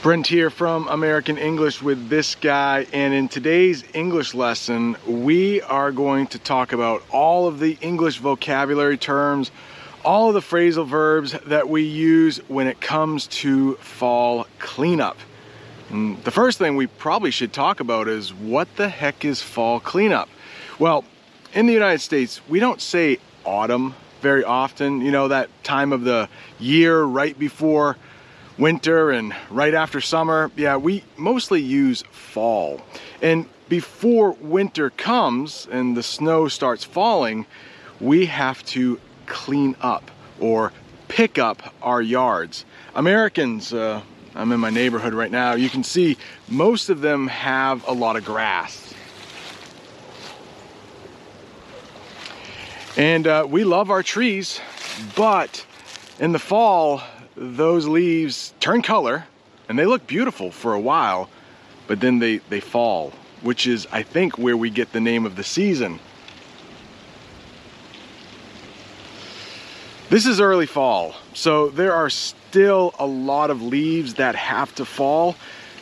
Brent 0.00 0.28
here 0.28 0.48
from 0.48 0.86
American 0.86 1.38
English 1.38 1.82
with 1.82 2.08
this 2.08 2.36
guy, 2.36 2.86
and 2.92 3.12
in 3.12 3.28
today's 3.28 3.82
English 3.94 4.32
lesson, 4.32 4.96
we 5.08 5.60
are 5.62 5.90
going 5.90 6.28
to 6.28 6.38
talk 6.38 6.72
about 6.72 7.02
all 7.10 7.48
of 7.48 7.58
the 7.58 7.76
English 7.80 8.18
vocabulary 8.18 8.96
terms, 8.96 9.50
all 10.04 10.28
of 10.28 10.34
the 10.34 10.40
phrasal 10.40 10.86
verbs 10.86 11.32
that 11.46 11.68
we 11.68 11.82
use 11.82 12.38
when 12.46 12.68
it 12.68 12.80
comes 12.80 13.26
to 13.26 13.74
fall 13.74 14.46
cleanup. 14.60 15.18
And 15.90 16.22
the 16.22 16.30
first 16.30 16.58
thing 16.58 16.76
we 16.76 16.86
probably 16.86 17.32
should 17.32 17.52
talk 17.52 17.80
about 17.80 18.06
is 18.06 18.32
what 18.32 18.68
the 18.76 18.88
heck 18.88 19.24
is 19.24 19.42
fall 19.42 19.80
cleanup? 19.80 20.28
Well, 20.78 21.04
in 21.54 21.66
the 21.66 21.72
United 21.72 22.02
States, 22.02 22.40
we 22.48 22.60
don't 22.60 22.80
say 22.80 23.18
autumn 23.44 23.96
very 24.20 24.44
often, 24.44 25.00
you 25.00 25.10
know, 25.10 25.26
that 25.26 25.50
time 25.64 25.92
of 25.92 26.04
the 26.04 26.28
year 26.60 27.02
right 27.02 27.36
before 27.36 27.96
winter 28.58 29.10
and 29.10 29.34
right 29.50 29.74
after 29.74 30.00
summer, 30.00 30.50
yeah, 30.56 30.76
we 30.76 31.04
mostly 31.16 31.62
use 31.62 32.02
fall. 32.10 32.80
And 33.22 33.46
before 33.68 34.32
winter 34.32 34.90
comes 34.90 35.68
and 35.70 35.96
the 35.96 36.02
snow 36.02 36.48
starts 36.48 36.84
falling, 36.84 37.46
we 38.00 38.26
have 38.26 38.64
to 38.66 39.00
clean 39.26 39.76
up 39.80 40.10
or 40.40 40.72
pick 41.08 41.38
up 41.38 41.74
our 41.82 42.02
yards. 42.02 42.64
Americans, 42.94 43.72
uh, 43.72 44.02
I'm 44.34 44.52
in 44.52 44.60
my 44.60 44.70
neighborhood 44.70 45.14
right 45.14 45.30
now, 45.30 45.54
you 45.54 45.68
can 45.68 45.84
see 45.84 46.16
most 46.48 46.90
of 46.90 47.00
them 47.00 47.28
have 47.28 47.86
a 47.86 47.92
lot 47.92 48.16
of 48.16 48.24
grass. 48.24 48.94
And 52.96 53.26
uh, 53.26 53.46
we 53.48 53.62
love 53.62 53.90
our 53.90 54.02
trees, 54.02 54.60
but 55.14 55.64
in 56.18 56.32
the 56.32 56.40
fall, 56.40 57.00
those 57.38 57.86
leaves 57.86 58.52
turn 58.60 58.82
color 58.82 59.24
and 59.68 59.78
they 59.78 59.86
look 59.86 60.06
beautiful 60.06 60.50
for 60.50 60.74
a 60.74 60.80
while, 60.80 61.30
but 61.86 62.00
then 62.00 62.18
they, 62.18 62.38
they 62.38 62.60
fall, 62.60 63.12
which 63.42 63.66
is, 63.66 63.86
I 63.92 64.02
think, 64.02 64.38
where 64.38 64.56
we 64.56 64.70
get 64.70 64.92
the 64.92 65.00
name 65.00 65.24
of 65.24 65.36
the 65.36 65.44
season. 65.44 66.00
This 70.10 70.26
is 70.26 70.40
early 70.40 70.66
fall, 70.66 71.14
so 71.34 71.68
there 71.68 71.92
are 71.92 72.08
still 72.08 72.94
a 72.98 73.06
lot 73.06 73.50
of 73.50 73.62
leaves 73.62 74.14
that 74.14 74.34
have 74.34 74.74
to 74.76 74.86
fall. 74.86 75.36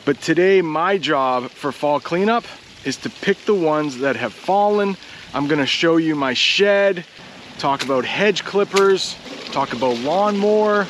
But 0.04 0.20
today, 0.20 0.62
my 0.62 0.98
job 0.98 1.50
for 1.50 1.70
fall 1.70 2.00
cleanup 2.00 2.44
is 2.84 2.96
to 2.98 3.10
pick 3.10 3.38
the 3.44 3.54
ones 3.54 3.98
that 3.98 4.16
have 4.16 4.32
fallen. 4.32 4.96
I'm 5.32 5.46
gonna 5.46 5.66
show 5.66 5.96
you 5.96 6.16
my 6.16 6.34
shed, 6.34 7.04
talk 7.58 7.84
about 7.84 8.04
hedge 8.04 8.44
clippers, 8.44 9.16
talk 9.52 9.72
about 9.72 9.96
lawnmower, 9.98 10.88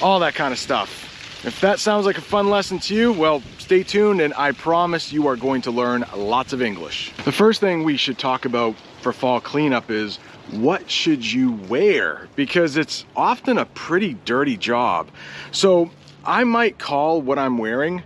all 0.00 0.20
that 0.20 0.34
kind 0.34 0.52
of 0.52 0.58
stuff. 0.58 1.44
If 1.44 1.60
that 1.60 1.78
sounds 1.78 2.06
like 2.06 2.18
a 2.18 2.22
fun 2.22 2.50
lesson 2.50 2.78
to 2.80 2.94
you, 2.94 3.12
well, 3.12 3.42
stay 3.58 3.82
tuned 3.82 4.20
and 4.20 4.34
I 4.34 4.52
promise 4.52 5.12
you 5.12 5.28
are 5.28 5.36
going 5.36 5.62
to 5.62 5.70
learn 5.70 6.04
lots 6.16 6.52
of 6.52 6.60
English. 6.60 7.12
The 7.24 7.32
first 7.32 7.60
thing 7.60 7.84
we 7.84 7.96
should 7.96 8.18
talk 8.18 8.44
about 8.44 8.74
for 9.00 9.12
fall 9.12 9.40
cleanup 9.40 9.90
is 9.90 10.16
what 10.50 10.90
should 10.90 11.30
you 11.30 11.52
wear? 11.52 12.28
Because 12.36 12.76
it's 12.76 13.04
often 13.14 13.58
a 13.58 13.64
pretty 13.64 14.14
dirty 14.24 14.56
job. 14.56 15.08
So 15.52 15.90
I 16.24 16.44
might 16.44 16.78
call 16.78 17.20
what 17.22 17.38
I'm 17.38 17.58
wearing 17.58 18.02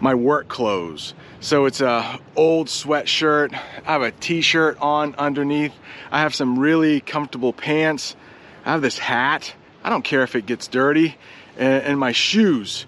my 0.00 0.14
work 0.14 0.48
clothes. 0.48 1.14
So 1.40 1.66
it's 1.66 1.80
a 1.80 2.18
old 2.36 2.66
sweatshirt. 2.66 3.52
I 3.54 3.92
have 3.92 4.02
a 4.02 4.10
t-shirt 4.10 4.78
on 4.80 5.14
underneath. 5.14 5.72
I 6.10 6.20
have 6.20 6.34
some 6.34 6.58
really 6.58 7.00
comfortable 7.00 7.52
pants. 7.52 8.16
I 8.64 8.72
have 8.72 8.82
this 8.82 8.98
hat. 8.98 9.54
I 9.82 9.90
don't 9.90 10.04
care 10.04 10.22
if 10.22 10.34
it 10.34 10.46
gets 10.46 10.68
dirty. 10.68 11.16
And, 11.56 11.82
and 11.84 11.98
my 11.98 12.12
shoes. 12.12 12.86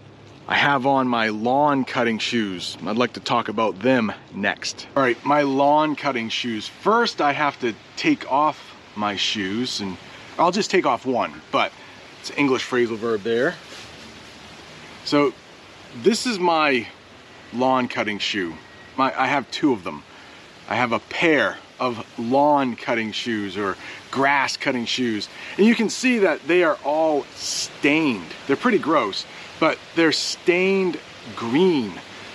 I 0.48 0.56
have 0.56 0.86
on 0.86 1.06
my 1.06 1.28
lawn 1.28 1.84
cutting 1.84 2.18
shoes. 2.18 2.76
I'd 2.84 2.96
like 2.96 3.12
to 3.14 3.20
talk 3.20 3.48
about 3.48 3.78
them 3.78 4.12
next. 4.34 4.88
All 4.96 5.02
right, 5.02 5.22
my 5.24 5.42
lawn 5.42 5.94
cutting 5.94 6.28
shoes. 6.28 6.66
First, 6.66 7.20
I 7.20 7.32
have 7.32 7.58
to 7.60 7.74
take 7.96 8.30
off 8.30 8.74
my 8.96 9.16
shoes 9.16 9.80
and 9.80 9.96
I'll 10.38 10.50
just 10.50 10.70
take 10.70 10.84
off 10.84 11.06
one, 11.06 11.32
but 11.52 11.72
it's 12.20 12.32
English 12.36 12.68
phrasal 12.68 12.96
verb 12.96 13.22
there. 13.22 13.54
So 15.04 15.32
this 16.02 16.26
is 16.26 16.38
my 16.38 16.86
lawn 17.52 17.88
cutting 17.88 18.18
shoe. 18.18 18.54
My, 18.96 19.12
I 19.18 19.26
have 19.26 19.50
two 19.50 19.72
of 19.72 19.84
them. 19.84 20.02
I 20.68 20.74
have 20.74 20.92
a 20.92 20.98
pair 20.98 21.56
of 21.82 22.06
lawn 22.16 22.76
cutting 22.76 23.10
shoes 23.10 23.56
or 23.56 23.76
grass 24.12 24.56
cutting 24.56 24.86
shoes. 24.86 25.28
And 25.58 25.66
you 25.66 25.74
can 25.74 25.90
see 25.90 26.20
that 26.20 26.46
they 26.46 26.62
are 26.62 26.78
all 26.84 27.24
stained. 27.34 28.28
They're 28.46 28.56
pretty 28.56 28.78
gross, 28.78 29.26
but 29.58 29.78
they're 29.96 30.12
stained 30.12 31.00
green. 31.34 31.92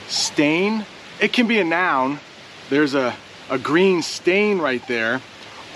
Stain, 0.09 0.85
it 1.22 1.31
can 1.31 1.47
be 1.47 1.59
a 1.59 1.63
noun. 1.63 2.19
There's 2.69 2.94
a, 2.94 3.16
a 3.50 3.58
green 3.58 4.02
stain 4.02 4.59
right 4.59 4.85
there, 4.90 5.22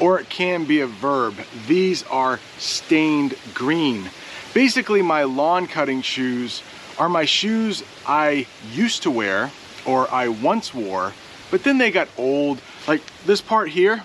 or 0.02 0.20
it 0.20 0.28
can 0.28 0.66
be 0.66 0.82
a 0.82 0.88
verb. 0.88 1.36
These 1.68 2.04
are 2.04 2.42
stained 2.58 3.36
green. 3.54 4.10
Basically, 4.54 5.02
my 5.02 5.24
lawn 5.24 5.68
cutting 5.68 6.02
shoes 6.02 6.62
are 7.00 7.08
my 7.08 7.24
shoes 7.24 7.84
I 8.06 8.48
used 8.74 9.04
to 9.04 9.12
wear 9.12 9.50
or 9.86 10.14
I 10.14 10.28
once 10.28 10.74
wore, 10.74 11.14
but 11.52 11.64
then 11.64 11.78
they 11.78 11.92
got 11.92 12.08
old 12.18 12.62
like 12.88 13.02
this 13.26 13.42
part 13.42 13.70
here, 13.70 14.04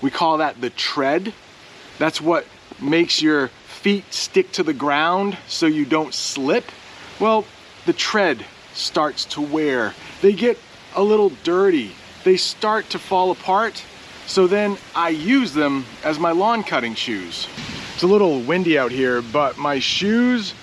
we 0.00 0.10
call 0.10 0.38
that 0.38 0.60
the 0.60 0.70
tread. 0.70 1.34
That's 1.98 2.20
what 2.20 2.46
makes 2.80 3.20
your 3.20 3.48
feet 3.48 4.12
stick 4.12 4.52
to 4.52 4.62
the 4.62 4.72
ground 4.72 5.36
so 5.46 5.66
you 5.66 5.84
don't 5.84 6.14
slip. 6.14 6.64
Well, 7.20 7.44
the 7.86 7.92
tread 7.92 8.44
starts 8.74 9.24
to 9.26 9.40
wear. 9.40 9.94
They 10.22 10.32
get 10.32 10.58
a 10.94 11.02
little 11.02 11.30
dirty. 11.42 11.92
They 12.24 12.36
start 12.36 12.90
to 12.90 12.98
fall 12.98 13.30
apart. 13.30 13.84
So 14.26 14.46
then 14.46 14.76
I 14.94 15.08
use 15.08 15.54
them 15.54 15.84
as 16.04 16.18
my 16.18 16.32
lawn 16.32 16.62
cutting 16.62 16.94
shoes. 16.94 17.48
It's 17.94 18.02
a 18.02 18.06
little 18.06 18.40
windy 18.40 18.78
out 18.78 18.92
here, 18.92 19.22
but 19.22 19.58
my 19.58 19.80
shoes 19.80 20.54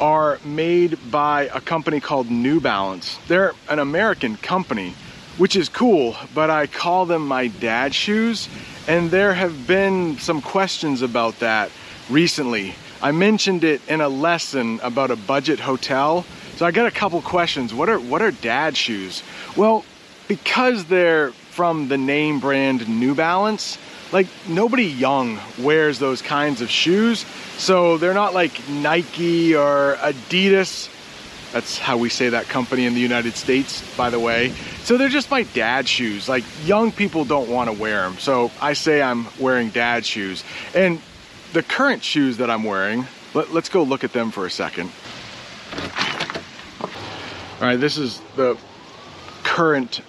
are 0.00 0.40
made 0.44 0.98
by 1.10 1.42
a 1.54 1.60
company 1.60 2.00
called 2.00 2.30
New 2.30 2.60
Balance. 2.60 3.18
They're 3.28 3.52
an 3.68 3.78
American 3.78 4.36
company 4.36 4.94
which 5.38 5.56
is 5.56 5.68
cool, 5.68 6.16
but 6.34 6.50
I 6.50 6.66
call 6.66 7.06
them 7.06 7.26
my 7.26 7.48
dad 7.48 7.94
shoes. 7.94 8.48
And 8.86 9.10
there 9.10 9.34
have 9.34 9.66
been 9.66 10.18
some 10.18 10.42
questions 10.42 11.02
about 11.02 11.38
that 11.40 11.70
recently. 12.10 12.74
I 13.00 13.12
mentioned 13.12 13.64
it 13.64 13.80
in 13.88 14.00
a 14.00 14.08
lesson 14.08 14.80
about 14.82 15.10
a 15.10 15.16
budget 15.16 15.60
hotel. 15.60 16.24
So 16.56 16.66
I 16.66 16.70
got 16.70 16.86
a 16.86 16.90
couple 16.90 17.20
questions. 17.22 17.72
What 17.72 17.88
are 17.88 17.98
what 17.98 18.22
are 18.22 18.30
dad 18.30 18.76
shoes? 18.76 19.22
Well, 19.56 19.84
because 20.28 20.84
they're 20.84 21.32
from 21.50 21.88
the 21.88 21.98
name 21.98 22.40
brand 22.40 22.88
New 22.88 23.14
Balance, 23.14 23.78
like 24.12 24.26
nobody 24.48 24.84
young 24.86 25.38
wears 25.58 25.98
those 25.98 26.22
kinds 26.22 26.60
of 26.60 26.70
shoes. 26.70 27.26
So 27.58 27.98
they're 27.98 28.14
not 28.14 28.34
like 28.34 28.68
Nike 28.68 29.54
or 29.54 29.96
Adidas 30.00 30.88
that's 31.52 31.78
how 31.78 31.98
we 31.98 32.08
say 32.08 32.30
that 32.30 32.48
company 32.48 32.86
in 32.86 32.94
the 32.94 33.00
United 33.00 33.34
States, 33.34 33.84
by 33.96 34.08
the 34.08 34.18
way. 34.18 34.52
So 34.84 34.96
they're 34.96 35.10
just 35.10 35.30
my 35.30 35.42
dad 35.42 35.86
shoes. 35.86 36.28
Like 36.28 36.44
young 36.64 36.90
people 36.90 37.24
don't 37.26 37.50
want 37.50 37.70
to 37.70 37.78
wear 37.78 38.02
them. 38.02 38.18
So 38.18 38.50
I 38.60 38.72
say 38.72 39.02
I'm 39.02 39.26
wearing 39.38 39.68
dad 39.68 40.06
shoes. 40.06 40.44
And 40.74 41.00
the 41.52 41.62
current 41.62 42.02
shoes 42.02 42.38
that 42.38 42.50
I'm 42.50 42.64
wearing, 42.64 43.06
let, 43.34 43.50
us 43.54 43.68
go 43.68 43.82
look 43.82 44.02
at 44.02 44.14
them 44.14 44.30
for 44.30 44.46
a 44.46 44.50
second. 44.50 44.90
All 47.60 47.68
right, 47.68 47.76
this 47.76 47.98
is 47.98 48.20
the 48.36 48.56
current 49.44 50.00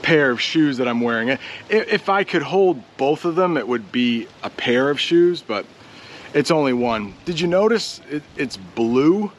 pair 0.00 0.30
of 0.30 0.40
shoes 0.40 0.78
that 0.78 0.88
I'm 0.88 1.02
wearing. 1.02 1.38
If 1.68 2.08
I 2.08 2.24
could 2.24 2.42
hold 2.42 2.82
both 2.96 3.26
of 3.26 3.36
them, 3.36 3.58
it 3.58 3.68
would 3.68 3.92
be 3.92 4.26
a 4.42 4.48
pair 4.48 4.88
of 4.88 4.98
shoes, 4.98 5.42
but 5.42 5.66
it's 6.32 6.50
only 6.50 6.72
one. 6.72 7.14
Did 7.26 7.38
you 7.38 7.46
notice 7.46 8.00
it, 8.10 8.22
it's 8.36 8.56
blue? 8.56 9.30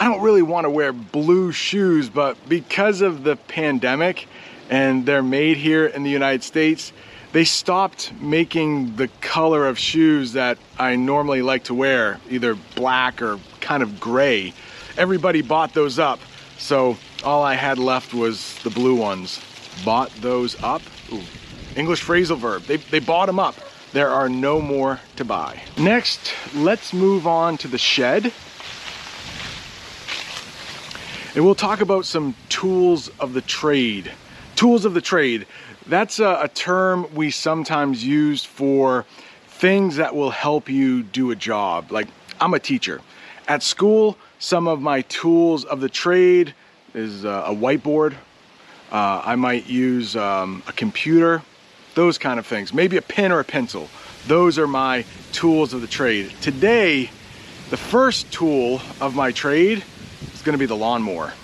I 0.00 0.04
don't 0.04 0.22
really 0.22 0.42
want 0.42 0.64
to 0.64 0.70
wear 0.70 0.92
blue 0.92 1.50
shoes, 1.50 2.08
but 2.08 2.36
because 2.48 3.00
of 3.00 3.24
the 3.24 3.34
pandemic 3.34 4.28
and 4.70 5.04
they're 5.04 5.24
made 5.24 5.56
here 5.56 5.86
in 5.86 6.04
the 6.04 6.10
United 6.10 6.44
States, 6.44 6.92
they 7.32 7.42
stopped 7.42 8.12
making 8.20 8.94
the 8.94 9.08
color 9.20 9.66
of 9.66 9.76
shoes 9.76 10.34
that 10.34 10.56
I 10.78 10.94
normally 10.94 11.42
like 11.42 11.64
to 11.64 11.74
wear, 11.74 12.20
either 12.30 12.54
black 12.76 13.20
or 13.20 13.40
kind 13.60 13.82
of 13.82 13.98
gray. 13.98 14.54
Everybody 14.96 15.42
bought 15.42 15.74
those 15.74 15.98
up. 15.98 16.20
So 16.58 16.96
all 17.24 17.42
I 17.42 17.54
had 17.54 17.80
left 17.80 18.14
was 18.14 18.56
the 18.62 18.70
blue 18.70 18.94
ones. 18.94 19.40
Bought 19.84 20.12
those 20.20 20.62
up. 20.62 20.82
Ooh. 21.12 21.20
English 21.74 22.04
phrasal 22.04 22.38
verb. 22.38 22.62
They, 22.62 22.76
they 22.76 23.00
bought 23.00 23.26
them 23.26 23.40
up. 23.40 23.56
There 23.92 24.10
are 24.10 24.28
no 24.28 24.60
more 24.60 25.00
to 25.16 25.24
buy. 25.24 25.60
Next, 25.76 26.32
let's 26.54 26.92
move 26.92 27.26
on 27.26 27.58
to 27.58 27.68
the 27.68 27.78
shed. 27.78 28.32
And 31.38 31.44
we'll 31.44 31.54
talk 31.54 31.80
about 31.80 32.04
some 32.04 32.34
tools 32.48 33.10
of 33.20 33.32
the 33.32 33.40
trade. 33.40 34.10
Tools 34.56 34.84
of 34.84 34.92
the 34.92 35.00
trade. 35.00 35.46
That's 35.86 36.18
a, 36.18 36.36
a 36.42 36.48
term 36.48 37.06
we 37.14 37.30
sometimes 37.30 38.04
use 38.04 38.44
for 38.44 39.04
things 39.46 39.94
that 39.98 40.16
will 40.16 40.30
help 40.30 40.68
you 40.68 41.04
do 41.04 41.30
a 41.30 41.36
job. 41.36 41.92
Like, 41.92 42.08
I'm 42.40 42.54
a 42.54 42.58
teacher. 42.58 43.00
At 43.46 43.62
school, 43.62 44.18
some 44.40 44.66
of 44.66 44.80
my 44.80 45.02
tools 45.02 45.64
of 45.64 45.80
the 45.80 45.88
trade 45.88 46.56
is 46.92 47.24
uh, 47.24 47.44
a 47.46 47.54
whiteboard. 47.54 48.14
Uh, 48.90 49.22
I 49.24 49.36
might 49.36 49.68
use 49.68 50.16
um, 50.16 50.64
a 50.66 50.72
computer, 50.72 51.40
those 51.94 52.18
kind 52.18 52.40
of 52.40 52.48
things. 52.48 52.74
Maybe 52.74 52.96
a 52.96 53.02
pen 53.02 53.30
or 53.30 53.38
a 53.38 53.44
pencil. 53.44 53.88
Those 54.26 54.58
are 54.58 54.66
my 54.66 55.04
tools 55.30 55.72
of 55.72 55.82
the 55.82 55.86
trade. 55.86 56.32
Today, 56.40 57.12
the 57.70 57.76
first 57.76 58.32
tool 58.32 58.80
of 59.00 59.14
my 59.14 59.30
trade 59.30 59.84
is 60.48 60.50
gonna 60.50 60.58
be 60.58 60.66
the 60.66 60.76
lawnmower. 60.76 61.34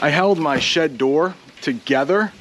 I 0.00 0.08
held 0.08 0.38
my 0.38 0.58
shed 0.58 0.96
door 0.96 1.34
together 1.60 2.32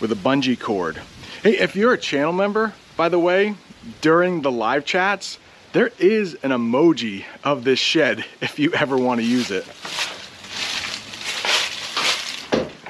with 0.00 0.10
a 0.10 0.16
bungee 0.16 0.58
cord. 0.58 1.00
Hey, 1.44 1.56
if 1.58 1.76
you're 1.76 1.92
a 1.92 1.98
channel 1.98 2.32
member, 2.32 2.72
by 2.96 3.08
the 3.08 3.18
way, 3.20 3.54
during 4.00 4.42
the 4.42 4.50
live 4.50 4.84
chats, 4.84 5.38
there 5.72 5.92
is 6.00 6.34
an 6.42 6.50
emoji 6.50 7.24
of 7.44 7.62
this 7.62 7.78
shed 7.78 8.24
if 8.40 8.58
you 8.58 8.72
ever 8.72 8.96
want 8.96 9.20
to 9.20 9.26
use 9.26 9.52
it. 9.52 9.64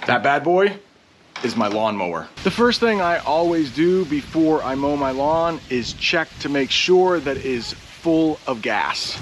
That 0.06 0.22
bad 0.22 0.44
boy 0.44 0.78
is 1.42 1.56
my 1.56 1.68
lawnmower. 1.68 2.28
The 2.42 2.50
first 2.50 2.80
thing 2.80 3.02
I 3.02 3.18
always 3.18 3.70
do 3.70 4.06
before 4.06 4.62
I 4.62 4.76
mow 4.76 4.96
my 4.96 5.10
lawn 5.10 5.60
is 5.68 5.92
check 5.92 6.28
to 6.38 6.48
make 6.48 6.70
sure 6.70 7.20
that 7.20 7.36
it 7.36 7.44
is 7.44 7.74
full 8.06 8.38
of 8.46 8.62
gas. 8.62 9.18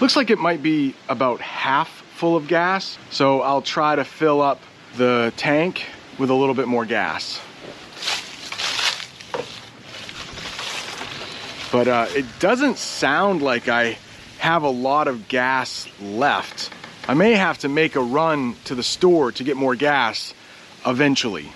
Looks 0.00 0.16
like 0.16 0.28
it 0.30 0.40
might 0.40 0.60
be 0.60 0.96
about 1.08 1.40
half 1.40 1.88
full 2.16 2.34
of 2.34 2.48
gas, 2.48 2.98
so 3.10 3.42
I'll 3.42 3.62
try 3.62 3.94
to 3.94 4.02
fill 4.02 4.42
up 4.42 4.60
the 4.96 5.32
tank 5.36 5.86
with 6.18 6.30
a 6.30 6.34
little 6.34 6.56
bit 6.56 6.66
more 6.66 6.84
gas. 6.84 7.40
But 11.70 11.86
uh, 11.86 12.06
it 12.10 12.26
doesn't 12.40 12.78
sound 12.78 13.40
like 13.40 13.68
I 13.68 13.96
have 14.38 14.64
a 14.64 14.68
lot 14.68 15.06
of 15.06 15.28
gas 15.28 15.86
left. 16.00 16.72
I 17.06 17.14
may 17.14 17.34
have 17.34 17.58
to 17.58 17.68
make 17.68 17.94
a 17.94 18.00
run 18.00 18.56
to 18.64 18.74
the 18.74 18.82
store 18.82 19.30
to 19.30 19.44
get 19.44 19.56
more 19.56 19.76
gas 19.76 20.34
eventually. 20.84 21.52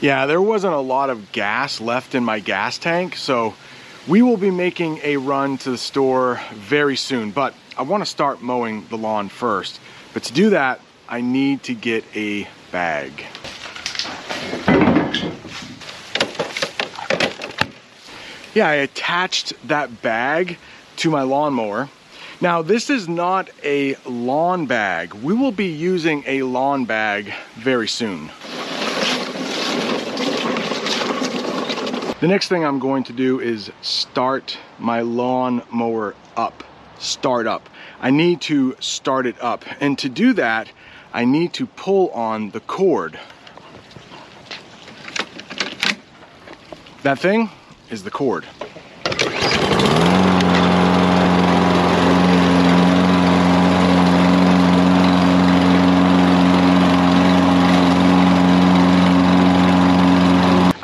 Yeah, 0.00 0.24
there 0.24 0.40
wasn't 0.40 0.72
a 0.72 0.80
lot 0.80 1.10
of 1.10 1.30
gas 1.30 1.78
left 1.78 2.14
in 2.14 2.24
my 2.24 2.40
gas 2.40 2.78
tank, 2.78 3.16
so 3.16 3.54
we 4.08 4.22
will 4.22 4.38
be 4.38 4.50
making 4.50 4.98
a 5.02 5.18
run 5.18 5.58
to 5.58 5.72
the 5.72 5.76
store 5.76 6.40
very 6.54 6.96
soon, 6.96 7.32
but 7.32 7.54
I 7.76 7.82
want 7.82 8.00
to 8.02 8.06
start 8.06 8.40
mowing 8.40 8.86
the 8.88 8.96
lawn 8.96 9.28
first. 9.28 9.78
But 10.14 10.22
to 10.24 10.32
do 10.32 10.50
that, 10.50 10.80
I 11.06 11.20
need 11.20 11.64
to 11.64 11.74
get 11.74 12.04
a 12.16 12.48
bag. 12.72 13.26
Yeah, 18.54 18.68
I 18.68 18.74
attached 18.76 19.52
that 19.68 20.00
bag 20.00 20.56
to 20.96 21.10
my 21.10 21.22
lawnmower. 21.22 21.90
Now, 22.40 22.62
this 22.62 22.88
is 22.88 23.06
not 23.06 23.50
a 23.62 23.96
lawn 24.06 24.64
bag. 24.64 25.12
We 25.12 25.34
will 25.34 25.52
be 25.52 25.66
using 25.66 26.24
a 26.26 26.42
lawn 26.44 26.86
bag 26.86 27.34
very 27.56 27.86
soon. 27.86 28.30
The 32.20 32.28
next 32.28 32.48
thing 32.48 32.66
I'm 32.66 32.80
going 32.80 33.04
to 33.04 33.14
do 33.14 33.40
is 33.40 33.72
start 33.80 34.58
my 34.78 35.00
lawn 35.00 35.62
mower 35.70 36.14
up. 36.36 36.62
Start 36.98 37.46
up. 37.46 37.70
I 37.98 38.10
need 38.10 38.42
to 38.42 38.76
start 38.78 39.24
it 39.24 39.36
up. 39.40 39.64
And 39.80 39.98
to 40.00 40.10
do 40.10 40.34
that, 40.34 40.70
I 41.14 41.24
need 41.24 41.54
to 41.54 41.64
pull 41.64 42.10
on 42.10 42.50
the 42.50 42.60
cord. 42.60 43.18
That 47.04 47.18
thing 47.18 47.48
is 47.88 48.04
the 48.04 48.10
cord. 48.10 48.44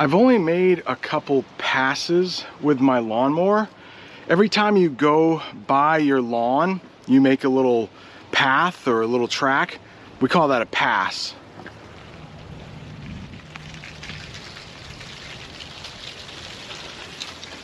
I've 0.07 0.15
only 0.15 0.39
made 0.39 0.85
a 0.87 0.95
couple 0.95 1.45
passes 1.59 2.45
with 2.61 2.79
my 2.79 3.01
lawnmower. 3.01 3.69
Every 4.29 4.49
time 4.49 4.77
you 4.77 4.89
go 4.89 5.43
by 5.67 5.99
your 5.99 6.23
lawn, 6.23 6.81
you 7.09 7.21
make 7.21 7.43
a 7.43 7.49
little 7.49 7.91
path 8.31 8.87
or 8.87 9.03
a 9.03 9.07
little 9.09 9.27
track. 9.27 9.81
We 10.21 10.29
call 10.29 10.47
that 10.47 10.63
a 10.63 10.67
pass. 10.67 11.35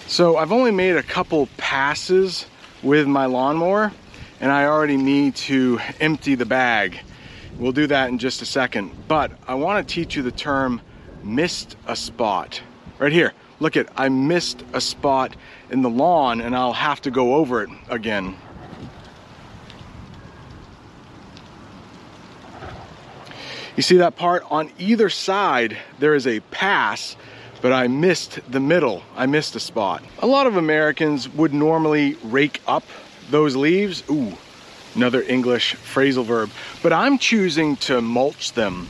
So 0.09 0.37
I've 0.37 0.51
only 0.51 0.73
made 0.73 0.97
a 0.97 1.03
couple 1.05 1.49
passes 1.59 2.47
with 2.83 3.07
my 3.07 3.27
lawnmower 3.27 3.93
and 4.41 4.51
I 4.51 4.65
already 4.65 4.97
need 4.97 5.37
to 5.37 5.79
empty 6.01 6.35
the 6.35 6.47
bag. 6.47 6.99
We'll 7.57 7.71
do 7.71 7.87
that 7.87 8.09
in 8.09 8.19
just 8.19 8.43
a 8.43 8.47
second. 8.47 8.91
But 9.07 9.31
I 9.47 9.55
want 9.55 9.87
to 9.87 9.95
teach 9.95 10.17
you 10.17 10.25
the 10.25 10.33
term 10.33 10.81
missed 11.25 11.77
a 11.87 11.97
spot. 11.97 12.63
Right 12.99 13.13
here, 13.13 13.33
look 13.61 13.77
at, 13.77 13.89
I 13.97 14.09
missed 14.09 14.65
a 14.73 14.81
spot 14.81 15.35
in 15.71 15.83
the 15.83 15.91
lawn 15.91 16.41
and 16.41 16.55
I'll 16.55 16.73
have 16.73 17.01
to 17.03 17.11
go 17.11 17.35
over 17.35 17.63
it 17.63 17.71
again. 17.89 18.37
You 23.77 23.83
see 23.83 23.97
that 23.97 24.17
part? 24.17 24.45
On 24.51 24.71
either 24.79 25.09
side, 25.09 25.79
there 25.99 26.15
is 26.15 26.27
a 26.27 26.41
pass, 26.41 27.17
but 27.63 27.73
I 27.73 27.89
missed 27.89 28.41
the 28.51 28.61
middle. 28.61 29.03
I 29.17 29.25
missed 29.25 29.57
a 29.57 29.61
spot. 29.61 30.03
A 30.19 30.27
lot 30.27 30.47
of 30.47 30.57
Americans 30.57 31.29
would 31.31 31.55
normally 31.55 32.15
rake 32.23 32.61
up 32.67 32.85
those 33.31 33.57
leaves. 33.57 34.03
Ooh, 34.11 34.37
another 34.95 35.23
English 35.23 35.75
phrasal 35.77 36.25
verb. 36.25 36.51
But 36.83 36.93
I'm 36.93 37.17
choosing 37.17 37.77
to 37.77 38.03
mulch 38.03 38.53
them 38.53 38.89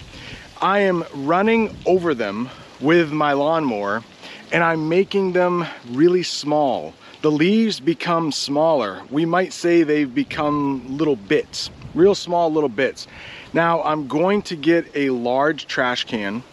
I 0.62 0.78
am 0.78 1.04
running 1.12 1.76
over 1.86 2.14
them 2.14 2.48
with 2.80 3.10
my 3.10 3.32
lawnmower 3.32 4.04
and 4.52 4.62
I'm 4.62 4.88
making 4.88 5.32
them 5.32 5.66
really 5.90 6.22
small. 6.22 6.94
The 7.22 7.32
leaves 7.32 7.80
become 7.80 8.30
smaller. 8.30 9.02
We 9.10 9.24
might 9.24 9.52
say 9.52 9.82
they've 9.82 10.14
become 10.14 10.96
little 10.96 11.16
bits, 11.16 11.68
real 11.94 12.14
small 12.14 12.52
little 12.52 12.68
bits. 12.68 13.08
Now 13.52 13.82
I'm 13.82 14.06
going 14.06 14.42
to 14.42 14.56
get 14.56 14.86
a 14.94 15.10
large 15.10 15.66
trash 15.66 16.04
can 16.04 16.44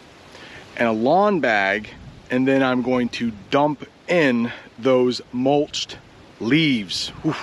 and 0.76 0.88
a 0.88 0.92
lawn 0.92 1.38
bag 1.38 1.90
and 2.32 2.48
then 2.48 2.64
I'm 2.64 2.82
going 2.82 3.10
to 3.10 3.30
dump 3.52 3.86
in 4.08 4.50
those 4.76 5.22
mulched 5.30 5.98
leaves. 6.40 7.10
Whew. 7.22 7.36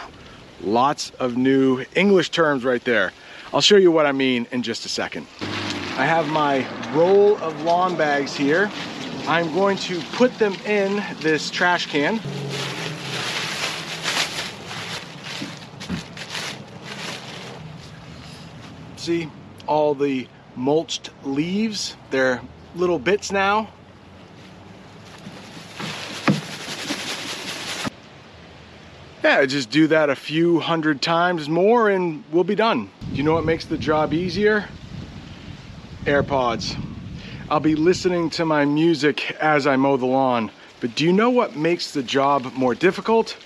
Lots 0.59 1.11
of 1.11 1.37
new 1.37 1.85
English 1.95 2.31
terms 2.31 2.65
right 2.65 2.83
there. 2.83 3.13
I'll 3.53 3.61
show 3.61 3.77
you 3.77 3.89
what 3.89 4.05
I 4.05 4.11
mean 4.11 4.47
in 4.51 4.63
just 4.63 4.85
a 4.85 4.89
second. 4.89 5.27
I 5.97 6.05
have 6.05 6.27
my 6.27 6.63
roll 6.93 7.37
of 7.37 7.59
lawn 7.63 7.95
bags 7.95 8.35
here. 8.35 8.69
I'm 9.27 9.51
going 9.55 9.77
to 9.77 9.99
put 10.13 10.31
them 10.37 10.53
in 10.63 11.03
this 11.21 11.49
trash 11.49 11.87
can. 11.87 12.19
See 18.95 19.27
all 19.65 19.95
the 19.95 20.27
mulched 20.55 21.09
leaves? 21.23 21.95
They're 22.11 22.43
little 22.75 22.99
bits 22.99 23.31
now. 23.31 23.67
Yeah, 29.23 29.43
just 29.47 29.71
do 29.71 29.87
that 29.87 30.11
a 30.11 30.15
few 30.15 30.59
hundred 30.59 31.01
times 31.01 31.49
more 31.49 31.89
and 31.89 32.23
we'll 32.31 32.43
be 32.43 32.53
done. 32.53 32.91
You 33.11 33.23
know 33.23 33.33
what 33.33 33.45
makes 33.45 33.65
the 33.65 33.79
job 33.79 34.13
easier? 34.13 34.69
AirPods. 36.07 36.81
I'll 37.49 37.59
be 37.59 37.75
listening 37.75 38.29
to 38.31 38.45
my 38.45 38.63
music 38.63 39.31
as 39.41 39.67
I 39.67 39.75
mow 39.75 39.97
the 39.97 40.05
lawn. 40.05 40.51
But 40.79 40.95
do 40.95 41.03
you 41.03 41.11
know 41.11 41.29
what 41.29 41.57
makes 41.57 41.91
the 41.91 42.01
job 42.01 42.53
more 42.53 42.73
difficult? 42.73 43.37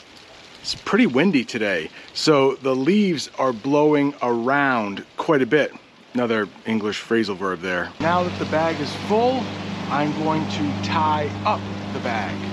It's 0.62 0.76
pretty 0.76 1.08
windy 1.08 1.44
today, 1.44 1.90
so 2.14 2.54
the 2.56 2.76
leaves 2.76 3.32
are 3.40 3.52
blowing 3.52 4.14
around 4.22 5.04
quite 5.18 5.42
a 5.42 5.48
bit. 5.48 5.74
another 6.14 6.48
English 6.66 7.02
phrasal 7.02 7.36
verb 7.36 7.62
there. 7.62 7.90
Now 8.00 8.24
that 8.24 8.38
the 8.38 8.46
bag 8.46 8.80
is 8.80 8.94
full, 9.08 9.42
I'm 9.90 10.12
going 10.24 10.48
to 10.50 10.84
tie 10.84 11.32
up 11.46 11.62
the 11.94 12.00
bag. 12.02 12.51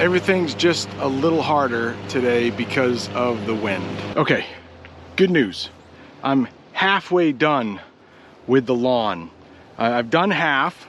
Everything's 0.00 0.56
just 0.56 0.88
a 0.98 1.06
little 1.06 1.40
harder 1.40 1.96
today 2.08 2.50
because 2.50 3.08
of 3.10 3.46
the 3.46 3.54
wind. 3.54 3.84
Okay, 4.16 4.44
good 5.14 5.30
news. 5.30 5.70
I'm 6.20 6.48
halfway 6.72 7.30
done 7.30 7.80
with 8.48 8.66
the 8.66 8.74
lawn. 8.74 9.30
I've 9.78 10.10
done 10.10 10.32
half. 10.32 10.88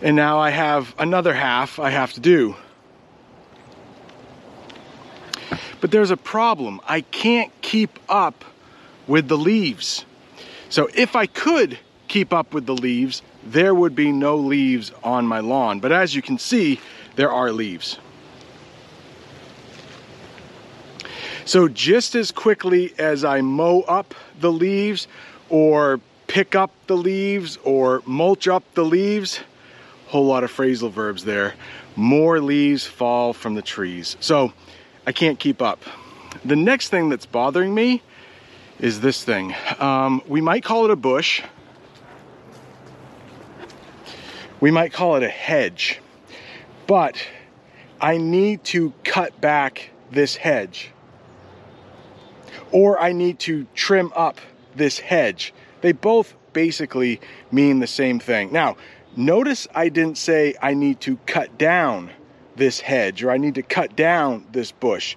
And 0.00 0.16
now 0.16 0.38
I 0.38 0.48
have 0.48 0.94
another 0.98 1.34
half 1.34 1.78
I 1.78 1.90
have 1.90 2.14
to 2.14 2.20
do. 2.20 2.56
But 5.82 5.90
there's 5.90 6.10
a 6.10 6.16
problem. 6.16 6.80
I 6.88 7.02
can't 7.02 7.52
keep 7.60 7.98
up 8.08 8.42
with 9.06 9.28
the 9.28 9.36
leaves. 9.36 10.06
So 10.70 10.88
if 10.94 11.14
I 11.14 11.26
could 11.26 11.78
keep 12.08 12.32
up 12.32 12.54
with 12.54 12.64
the 12.64 12.74
leaves, 12.74 13.20
there 13.52 13.74
would 13.74 13.94
be 13.94 14.12
no 14.12 14.36
leaves 14.36 14.92
on 15.02 15.26
my 15.26 15.40
lawn. 15.40 15.80
But 15.80 15.92
as 15.92 16.14
you 16.14 16.22
can 16.22 16.38
see, 16.38 16.80
there 17.16 17.30
are 17.30 17.52
leaves. 17.52 17.98
So 21.44 21.68
just 21.68 22.16
as 22.16 22.32
quickly 22.32 22.92
as 22.98 23.24
I 23.24 23.40
mow 23.40 23.82
up 23.82 24.14
the 24.40 24.50
leaves 24.50 25.06
or 25.48 26.00
pick 26.26 26.56
up 26.56 26.72
the 26.88 26.96
leaves 26.96 27.56
or 27.62 28.02
mulch 28.04 28.48
up 28.48 28.64
the 28.74 28.84
leaves, 28.84 29.40
whole 30.08 30.26
lot 30.26 30.42
of 30.42 30.52
phrasal 30.52 30.90
verbs 30.90 31.24
there, 31.24 31.54
more 31.94 32.40
leaves 32.40 32.84
fall 32.84 33.32
from 33.32 33.54
the 33.54 33.62
trees. 33.62 34.16
So 34.18 34.52
I 35.06 35.12
can't 35.12 35.38
keep 35.38 35.62
up. 35.62 35.82
The 36.44 36.56
next 36.56 36.88
thing 36.88 37.08
that's 37.08 37.26
bothering 37.26 37.72
me 37.72 38.02
is 38.80 39.00
this 39.00 39.22
thing. 39.22 39.54
Um, 39.78 40.22
we 40.26 40.40
might 40.40 40.64
call 40.64 40.84
it 40.84 40.90
a 40.90 40.96
bush. 40.96 41.42
We 44.66 44.72
might 44.72 44.92
call 44.92 45.14
it 45.14 45.22
a 45.22 45.28
hedge, 45.28 46.00
but 46.88 47.24
I 48.00 48.16
need 48.16 48.64
to 48.64 48.92
cut 49.04 49.40
back 49.40 49.90
this 50.10 50.34
hedge. 50.34 50.90
Or 52.72 52.98
I 52.98 53.12
need 53.12 53.38
to 53.46 53.68
trim 53.76 54.12
up 54.16 54.40
this 54.74 54.98
hedge. 54.98 55.54
They 55.82 55.92
both 55.92 56.34
basically 56.52 57.20
mean 57.52 57.78
the 57.78 57.86
same 57.86 58.18
thing. 58.18 58.52
Now, 58.52 58.76
notice 59.14 59.68
I 59.72 59.88
didn't 59.88 60.18
say 60.18 60.56
I 60.60 60.74
need 60.74 61.00
to 61.02 61.16
cut 61.26 61.56
down 61.58 62.10
this 62.56 62.80
hedge 62.80 63.22
or 63.22 63.30
I 63.30 63.36
need 63.36 63.54
to 63.54 63.62
cut 63.62 63.94
down 63.94 64.48
this 64.50 64.72
bush. 64.72 65.14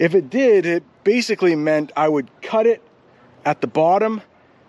If 0.00 0.16
it 0.16 0.28
did, 0.28 0.66
it 0.66 0.82
basically 1.04 1.54
meant 1.54 1.92
I 1.96 2.08
would 2.08 2.28
cut 2.42 2.66
it 2.66 2.82
at 3.44 3.60
the 3.60 3.68
bottom 3.68 4.22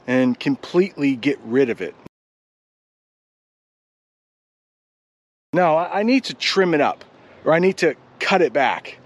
and 0.05 0.39
completely 0.39 1.15
get 1.15 1.39
rid 1.43 1.71
of 1.71 1.81
it. 1.81 1.95
No, 5.51 5.77
I 5.77 6.03
need 6.03 6.25
to 6.25 6.35
trim 6.35 6.75
it 6.75 6.81
up 6.81 7.03
or 7.43 7.53
I 7.53 7.57
need 7.57 7.77
to 7.77 7.95
cut 8.19 8.43
it 8.43 8.53
back. 8.53 8.99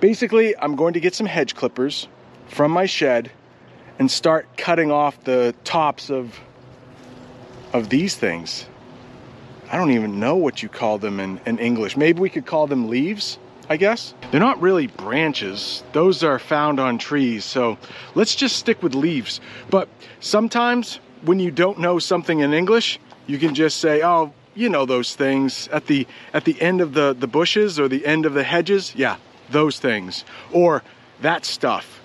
Basically, 0.00 0.56
I'm 0.56 0.76
going 0.76 0.94
to 0.94 1.00
get 1.00 1.14
some 1.14 1.26
hedge 1.26 1.54
clippers 1.54 2.08
from 2.46 2.70
my 2.70 2.86
shed 2.86 3.30
and 3.98 4.10
start 4.10 4.48
cutting 4.56 4.90
off 4.90 5.22
the 5.24 5.54
tops 5.64 6.08
of 6.08 6.40
of 7.74 7.90
these 7.90 8.16
things. 8.16 8.64
I 9.70 9.76
don't 9.76 9.90
even 9.90 10.18
know 10.18 10.36
what 10.36 10.62
you 10.62 10.70
call 10.70 10.96
them 10.96 11.20
in, 11.20 11.38
in 11.44 11.58
English. 11.58 11.98
Maybe 11.98 12.18
we 12.18 12.30
could 12.30 12.46
call 12.46 12.66
them 12.66 12.88
leaves, 12.88 13.38
I 13.68 13.76
guess. 13.76 14.14
They're 14.30 14.40
not 14.40 14.62
really 14.62 14.86
branches. 14.86 15.84
Those 15.92 16.24
are 16.24 16.38
found 16.38 16.80
on 16.80 16.96
trees. 16.96 17.44
So 17.44 17.76
let's 18.14 18.34
just 18.34 18.56
stick 18.56 18.82
with 18.82 18.94
leaves. 18.94 19.38
But 19.68 19.90
sometimes 20.20 20.98
when 21.26 21.40
you 21.40 21.50
don't 21.50 21.78
know 21.78 21.98
something 21.98 22.38
in 22.38 22.54
English, 22.54 22.98
you 23.26 23.36
can 23.36 23.54
just 23.54 23.76
say, 23.82 24.02
oh, 24.02 24.32
you 24.58 24.68
know 24.68 24.84
those 24.84 25.14
things 25.14 25.68
at 25.68 25.86
the 25.86 26.06
at 26.32 26.44
the 26.44 26.60
end 26.60 26.80
of 26.80 26.92
the 26.94 27.14
the 27.14 27.26
bushes 27.26 27.78
or 27.78 27.88
the 27.88 28.04
end 28.04 28.26
of 28.26 28.34
the 28.34 28.42
hedges? 28.42 28.92
Yeah 28.96 29.16
those 29.50 29.78
things. 29.78 30.24
Or 30.52 30.82
that 31.20 31.44
stuff. 31.44 32.00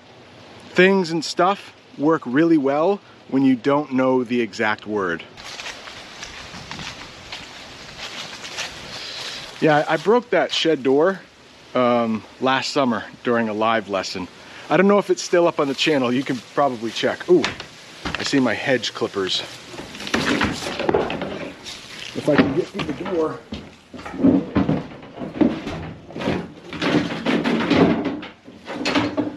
Things 0.70 1.12
and 1.12 1.24
stuff 1.24 1.74
work 1.98 2.22
really 2.26 2.58
well 2.58 3.00
when 3.28 3.44
you 3.44 3.56
don't 3.56 3.94
know 3.94 4.24
the 4.24 4.42
exact 4.42 4.88
word. 4.88 5.24
Yeah 9.62 9.86
i 9.88 9.98
broke 9.98 10.30
that 10.32 10.52
shed 10.52 10.84
door 10.84 11.22
um, 11.74 12.24
last 12.42 12.72
summer 12.72 13.04
during 13.24 13.50
a 13.50 13.54
live 13.54 13.90
lesson. 13.90 14.28
I 14.70 14.78
don't 14.78 14.88
know 14.88 15.00
if 15.00 15.10
it's 15.10 15.22
still 15.22 15.48
up 15.48 15.60
on 15.60 15.68
the 15.68 15.74
channel. 15.74 16.12
You 16.14 16.24
can 16.24 16.38
probably 16.54 16.92
check. 16.92 17.30
Ooh 17.30 17.44
i 18.06 18.24
see 18.24 18.40
my 18.40 18.54
hedge 18.54 18.94
clippers 18.94 19.42
if 22.24 22.30
I 22.30 22.36
can 22.38 22.56
get 22.56 22.68
through 22.68 22.84
the 22.84 23.04
door. 23.04 23.40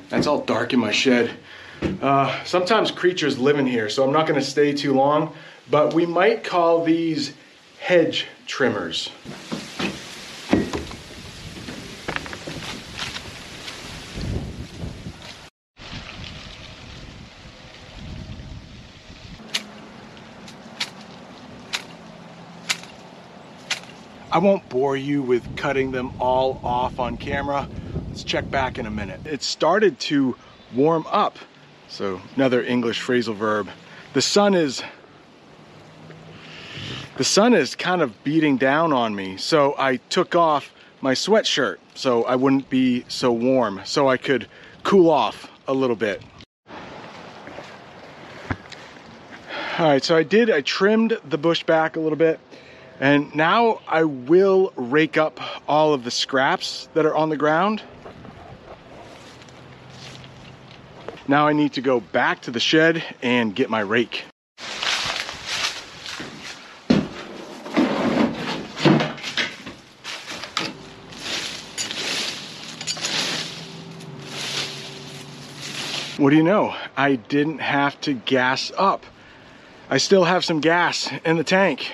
That's 0.09 0.29
all 0.29 0.43
dark 0.43 0.73
in 0.73 0.79
my 0.79 0.93
shed. 0.93 1.33
Uh, 2.01 2.45
sometimes 2.45 2.93
creatures 2.93 3.41
live 3.41 3.59
in 3.59 3.67
here, 3.67 3.89
so 3.89 4.05
I'm 4.05 4.13
not 4.13 4.29
going 4.29 4.39
to 4.39 4.47
stay 4.47 4.73
too 4.73 4.95
long, 4.95 5.35
but 5.69 5.95
we 5.95 6.07
might 6.07 6.45
call 6.45 6.85
these 6.85 7.33
hedge 7.81 8.27
trimmers. 8.47 9.11
I 24.37 24.39
won't 24.39 24.69
bore 24.69 24.99
you 24.99 25.23
with 25.23 25.57
cutting 25.57 25.93
them 25.93 26.13
all 26.21 26.61
off 26.63 27.01
on 27.01 27.17
camera. 27.17 27.67
Let's 28.09 28.23
check 28.23 28.51
back 28.51 28.77
in 28.77 28.85
a 28.85 28.91
minute. 28.91 29.19
It 29.25 29.43
started 29.43 29.99
to 30.01 30.37
warm 30.75 31.07
up. 31.09 31.39
So 31.89 32.21
another 32.35 32.63
English 32.63 33.01
phrasal 33.01 33.35
verb. 33.35 33.71
The 34.13 34.21
sun 34.21 34.53
is 34.53 34.83
the 37.17 37.25
sun 37.25 37.55
is 37.55 37.75
kind 37.75 38.03
of 38.03 38.23
beating 38.25 38.59
down 38.59 38.93
on 38.93 39.15
me. 39.15 39.39
So 39.39 39.75
I 39.79 39.97
took 40.11 40.35
off 40.35 40.71
my 41.01 41.15
sweatshirt 41.15 41.79
so 41.95 42.25
I 42.25 42.37
wouldn't 42.37 42.69
be 42.69 43.07
so 43.09 43.33
warm, 43.33 43.81
so 43.87 44.07
I 44.07 44.19
could 44.19 44.49
cool 44.83 45.09
off 45.09 45.51
a 45.67 45.73
little 45.73 45.97
bit. 45.97 46.23
All 49.79 49.89
right, 49.89 50.05
so 50.05 50.15
I 50.15 50.25
did, 50.25 50.51
I 50.51 50.61
trimmed 50.61 51.19
the 51.25 51.39
bush 51.39 51.63
back 51.65 51.97
a 51.97 52.01
little 52.01 52.19
bit. 52.19 52.39
And 52.99 53.35
now 53.35 53.83
I 53.87 54.05
will 54.05 54.73
rake 54.75 55.19
up 55.19 55.39
all 55.69 55.93
of 55.93 56.05
the 56.05 56.11
scraps 56.11 56.89
that 56.95 57.05
are 57.05 57.15
on 57.15 57.29
the 57.29 57.37
ground. 57.37 57.83
Now 61.29 61.47
I 61.47 61.53
need 61.53 61.75
to 61.75 61.83
go 61.83 62.01
back 62.01 62.43
to 62.43 62.51
the 62.51 62.61
shed 62.61 63.05
and 63.21 63.55
get 63.55 63.69
my 63.69 63.81
rake. 63.81 64.25
What 76.17 76.31
do 76.31 76.37
you 76.37 76.43
know? 76.43 76.75
I 76.97 77.17
didn't 77.17 77.59
have 77.59 78.01
to 78.03 78.15
gas 78.15 78.73
up. 78.79 79.05
I 79.91 79.99
still 79.99 80.25
have 80.25 80.47
some 80.47 80.61
gas 80.61 81.11
in 81.27 81.37
the 81.37 81.45
tank. 81.45 81.93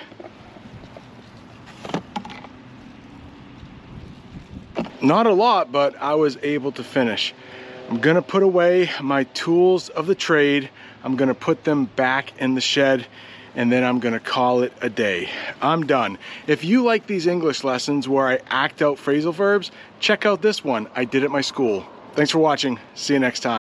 Not 5.13 5.27
a 5.27 5.35
lot, 5.35 5.71
but 5.71 5.95
I 6.01 6.15
was 6.15 6.39
able 6.43 6.73
to 6.73 6.83
finish. 6.83 7.35
I'm 7.91 7.99
gonna 7.99 8.23
put 8.23 8.43
away 8.43 8.89
my 9.03 9.25
tools 9.25 9.91
of 9.91 10.07
the 10.07 10.15
trade. 10.15 10.71
I'm 11.05 11.17
gonna 11.17 11.35
put 11.35 11.65
them 11.65 11.85
back 11.85 12.33
in 12.41 12.55
the 12.55 12.63
shed 12.63 13.07
and 13.55 13.71
then 13.71 13.85
I'm 13.85 13.99
gonna 14.01 14.19
call 14.19 14.63
it 14.63 14.73
a 14.81 14.89
day. 14.89 15.29
I'm 15.61 15.85
done. 15.85 16.17
If 16.47 16.65
you 16.65 16.83
like 16.83 17.09
these 17.09 17.27
English 17.27 17.63
lessons 17.63 18.09
where 18.09 18.27
I 18.27 18.39
act 18.49 18.81
out 18.81 18.97
phrasal 18.97 19.35
verbs, 19.35 19.71
check 20.01 20.25
out 20.25 20.41
this 20.41 20.65
one. 20.65 20.89
I 20.95 21.05
did 21.05 21.25
at 21.25 21.31
my 21.31 21.43
school. 21.43 21.85
Thanks 22.15 22.31
for 22.31 22.39
watching. 22.39 22.79
See 22.95 23.13
you 23.13 23.21
next 23.21 23.41
time. 23.41 23.59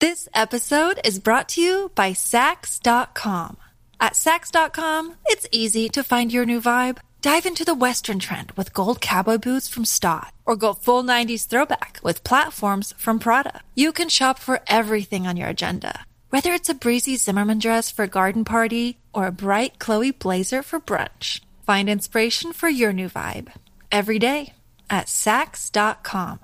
This 0.00 0.28
episode 0.34 0.98
is 1.04 1.20
brought 1.20 1.48
to 1.50 1.60
you 1.60 1.92
by 1.94 2.10
Saks.com. 2.10 3.56
At 4.00 4.14
Saks.com, 4.14 5.14
it's 5.26 5.46
easy 5.52 5.88
to 5.90 6.02
find 6.02 6.32
your 6.32 6.44
new 6.44 6.60
vibe. 6.60 6.98
Dive 7.28 7.44
into 7.44 7.62
the 7.62 7.74
Western 7.74 8.18
trend 8.18 8.52
with 8.52 8.72
gold 8.72 9.02
cowboy 9.02 9.36
boots 9.36 9.68
from 9.68 9.84
Staud, 9.84 10.32
or 10.46 10.56
go 10.56 10.72
full 10.72 11.02
90s 11.04 11.46
throwback 11.46 12.00
with 12.02 12.24
platforms 12.24 12.94
from 12.96 13.18
Prada. 13.18 13.60
You 13.74 13.92
can 13.92 14.08
shop 14.08 14.38
for 14.38 14.60
everything 14.66 15.26
on 15.26 15.36
your 15.36 15.48
agenda, 15.48 16.06
whether 16.30 16.54
it's 16.54 16.70
a 16.70 16.74
breezy 16.82 17.16
Zimmermann 17.18 17.58
dress 17.58 17.90
for 17.90 18.04
a 18.04 18.08
garden 18.08 18.46
party 18.46 18.96
or 19.12 19.26
a 19.26 19.30
bright 19.30 19.78
Chloe 19.78 20.10
blazer 20.10 20.62
for 20.62 20.80
brunch. 20.80 21.42
Find 21.66 21.90
inspiration 21.90 22.54
for 22.54 22.70
your 22.70 22.94
new 22.94 23.10
vibe 23.10 23.52
every 23.92 24.18
day 24.18 24.54
at 24.88 25.08
Saks.com. 25.08 26.40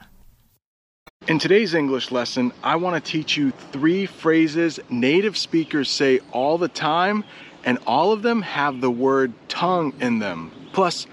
In 1.26 1.38
today's 1.38 1.72
English 1.72 2.10
lesson, 2.10 2.52
I 2.62 2.76
want 2.76 3.02
to 3.02 3.10
teach 3.10 3.38
you 3.38 3.52
three 3.72 4.04
phrases 4.04 4.78
native 4.90 5.38
speakers 5.38 5.88
say 5.88 6.20
all 6.32 6.58
the 6.58 6.68
time, 6.68 7.24
and 7.64 7.78
all 7.86 8.12
of 8.12 8.22
them 8.22 8.42
have 8.42 8.80
the 8.80 8.90
word 8.90 9.32
tongue 9.48 9.92
in 10.00 10.18
them. 10.18 10.50
Plus, 10.72 11.06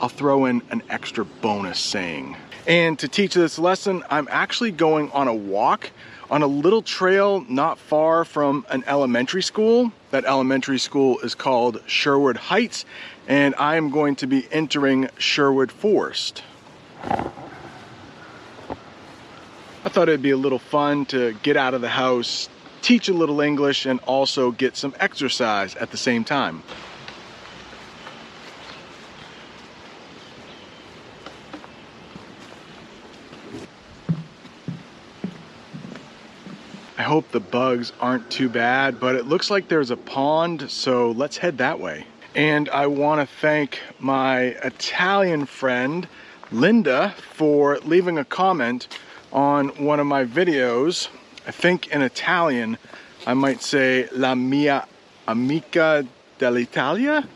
I'll 0.00 0.08
throw 0.08 0.46
in 0.46 0.62
an 0.70 0.82
extra 0.88 1.24
bonus 1.24 1.78
saying. 1.78 2.36
And 2.66 2.98
to 2.98 3.08
teach 3.08 3.34
this 3.34 3.58
lesson, 3.58 4.04
I'm 4.10 4.28
actually 4.30 4.72
going 4.72 5.10
on 5.12 5.28
a 5.28 5.34
walk 5.34 5.90
on 6.30 6.42
a 6.42 6.46
little 6.46 6.82
trail 6.82 7.44
not 7.48 7.78
far 7.78 8.24
from 8.24 8.66
an 8.68 8.84
elementary 8.86 9.42
school. 9.42 9.92
That 10.10 10.24
elementary 10.24 10.78
school 10.78 11.18
is 11.20 11.34
called 11.34 11.82
Sherwood 11.86 12.36
Heights, 12.36 12.84
and 13.26 13.54
I 13.58 13.76
am 13.76 13.90
going 13.90 14.16
to 14.16 14.26
be 14.26 14.46
entering 14.52 15.08
Sherwood 15.18 15.72
Forest. 15.72 16.42
I 19.84 19.90
thought 19.90 20.08
it'd 20.08 20.22
be 20.22 20.32
a 20.32 20.36
little 20.36 20.58
fun 20.58 21.06
to 21.06 21.34
get 21.42 21.56
out 21.56 21.72
of 21.72 21.80
the 21.80 21.88
house, 21.88 22.50
teach 22.88 23.10
a 23.10 23.12
little 23.12 23.42
English, 23.42 23.84
and 23.84 24.00
also 24.06 24.50
get 24.50 24.74
some 24.74 24.94
exercise 24.98 25.74
at 25.74 25.90
the 25.90 25.96
same 25.98 26.24
time. 26.24 26.62
I 36.96 37.02
hope 37.02 37.30
the 37.30 37.40
bugs 37.40 37.92
aren't 38.00 38.30
too 38.30 38.48
bad, 38.48 38.98
but 38.98 39.16
it 39.16 39.26
looks 39.26 39.50
like 39.50 39.68
there's 39.68 39.90
a 39.90 39.96
pond, 39.98 40.70
so 40.70 41.10
let's 41.10 41.36
head 41.36 41.58
that 41.58 41.78
way. 41.78 42.06
And 42.34 42.70
I 42.70 42.86
want 42.86 43.20
to 43.20 43.36
thank 43.36 43.80
my 43.98 44.56
Italian 44.64 45.44
friend, 45.44 46.08
Linda, 46.50 47.14
for 47.34 47.80
leaving 47.80 48.16
a 48.16 48.24
comment 48.24 48.88
on 49.30 49.68
one 49.84 50.00
of 50.00 50.06
my 50.06 50.24
videos. 50.24 51.10
I 51.48 51.50
think 51.50 51.88
in 51.88 52.02
Italian, 52.02 52.76
I 53.26 53.32
might 53.32 53.62
say 53.62 54.06
La 54.12 54.34
mia 54.34 54.86
amica 55.26 56.06
dell'Italia. 56.38 57.26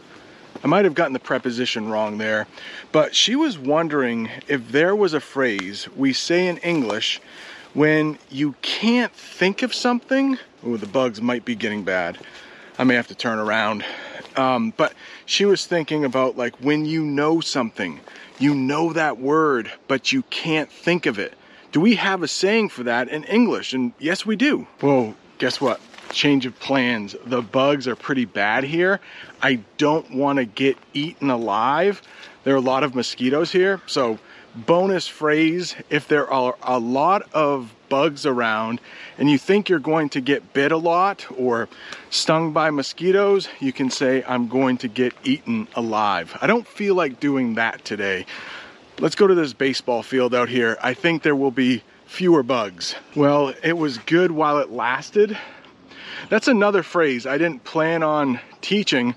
I 0.62 0.66
might 0.66 0.84
have 0.84 0.92
gotten 0.92 1.14
the 1.14 1.18
preposition 1.18 1.88
wrong 1.88 2.18
there, 2.18 2.46
but 2.92 3.14
she 3.14 3.34
was 3.34 3.56
wondering 3.56 4.28
if 4.48 4.70
there 4.70 4.94
was 4.94 5.14
a 5.14 5.20
phrase 5.20 5.88
we 5.96 6.12
say 6.12 6.46
in 6.46 6.58
English 6.58 7.22
when 7.72 8.18
you 8.28 8.54
can't 8.60 9.12
think 9.14 9.62
of 9.62 9.72
something. 9.72 10.36
Oh, 10.62 10.76
the 10.76 10.86
bugs 10.86 11.22
might 11.22 11.46
be 11.46 11.54
getting 11.54 11.82
bad. 11.82 12.18
I 12.78 12.84
may 12.84 12.96
have 12.96 13.08
to 13.08 13.14
turn 13.14 13.38
around. 13.38 13.82
Um, 14.36 14.74
but 14.76 14.92
she 15.24 15.46
was 15.46 15.64
thinking 15.64 16.04
about 16.04 16.36
like 16.36 16.54
when 16.56 16.84
you 16.84 17.02
know 17.02 17.40
something, 17.40 18.00
you 18.38 18.54
know 18.54 18.92
that 18.92 19.16
word, 19.16 19.72
but 19.88 20.12
you 20.12 20.22
can't 20.24 20.70
think 20.70 21.06
of 21.06 21.18
it. 21.18 21.32
Do 21.72 21.80
we 21.80 21.94
have 21.96 22.22
a 22.22 22.28
saying 22.28 22.68
for 22.68 22.82
that 22.84 23.08
in 23.08 23.24
English? 23.24 23.72
And 23.72 23.92
yes, 23.98 24.26
we 24.26 24.36
do. 24.36 24.66
Whoa, 24.80 25.14
guess 25.38 25.60
what? 25.60 25.80
Change 26.10 26.44
of 26.44 26.58
plans. 26.60 27.16
The 27.24 27.40
bugs 27.40 27.88
are 27.88 27.96
pretty 27.96 28.26
bad 28.26 28.64
here. 28.64 29.00
I 29.40 29.60
don't 29.78 30.14
want 30.14 30.36
to 30.36 30.44
get 30.44 30.76
eaten 30.92 31.30
alive. 31.30 32.02
There 32.44 32.52
are 32.52 32.58
a 32.58 32.60
lot 32.60 32.84
of 32.84 32.94
mosquitoes 32.94 33.50
here, 33.50 33.80
so 33.86 34.18
bonus 34.54 35.08
phrase 35.08 35.74
if 35.88 36.08
there 36.08 36.30
are 36.30 36.56
a 36.62 36.78
lot 36.78 37.22
of 37.32 37.72
bugs 37.88 38.26
around 38.26 38.80
and 39.16 39.30
you 39.30 39.38
think 39.38 39.68
you're 39.68 39.78
going 39.78 40.10
to 40.10 40.20
get 40.20 40.52
bit 40.52 40.72
a 40.72 40.76
lot 40.76 41.24
or 41.38 41.68
stung 42.10 42.52
by 42.52 42.68
mosquitoes, 42.70 43.48
you 43.60 43.72
can 43.72 43.90
say, 43.90 44.22
I'm 44.26 44.48
going 44.48 44.76
to 44.78 44.88
get 44.88 45.14
eaten 45.24 45.68
alive. 45.74 46.36
I 46.42 46.46
don't 46.46 46.66
feel 46.66 46.94
like 46.94 47.20
doing 47.20 47.54
that 47.54 47.84
today. 47.84 48.26
Let's 48.98 49.14
go 49.14 49.26
to 49.26 49.34
this 49.34 49.52
baseball 49.52 50.02
field 50.02 50.34
out 50.34 50.48
here. 50.48 50.76
I 50.80 50.94
think 50.94 51.22
there 51.22 51.34
will 51.34 51.50
be 51.50 51.82
fewer 52.06 52.42
bugs. 52.42 52.94
Well, 53.16 53.54
it 53.62 53.76
was 53.76 53.98
good 53.98 54.30
while 54.30 54.58
it 54.58 54.70
lasted. 54.70 55.36
That's 56.28 56.46
another 56.46 56.82
phrase 56.82 57.26
I 57.26 57.38
didn't 57.38 57.64
plan 57.64 58.02
on 58.02 58.38
teaching, 58.60 59.14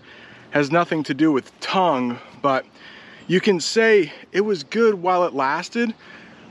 has 0.52 0.72
nothing 0.72 1.04
to 1.04 1.14
do 1.14 1.32
with 1.32 1.58
tongue, 1.60 2.20
but 2.42 2.66
you 3.28 3.42
can 3.42 3.60
say 3.60 4.12
it 4.32 4.42
was 4.42 4.64
good 4.64 4.96
while 4.96 5.26
it 5.26 5.34
lasted 5.34 5.94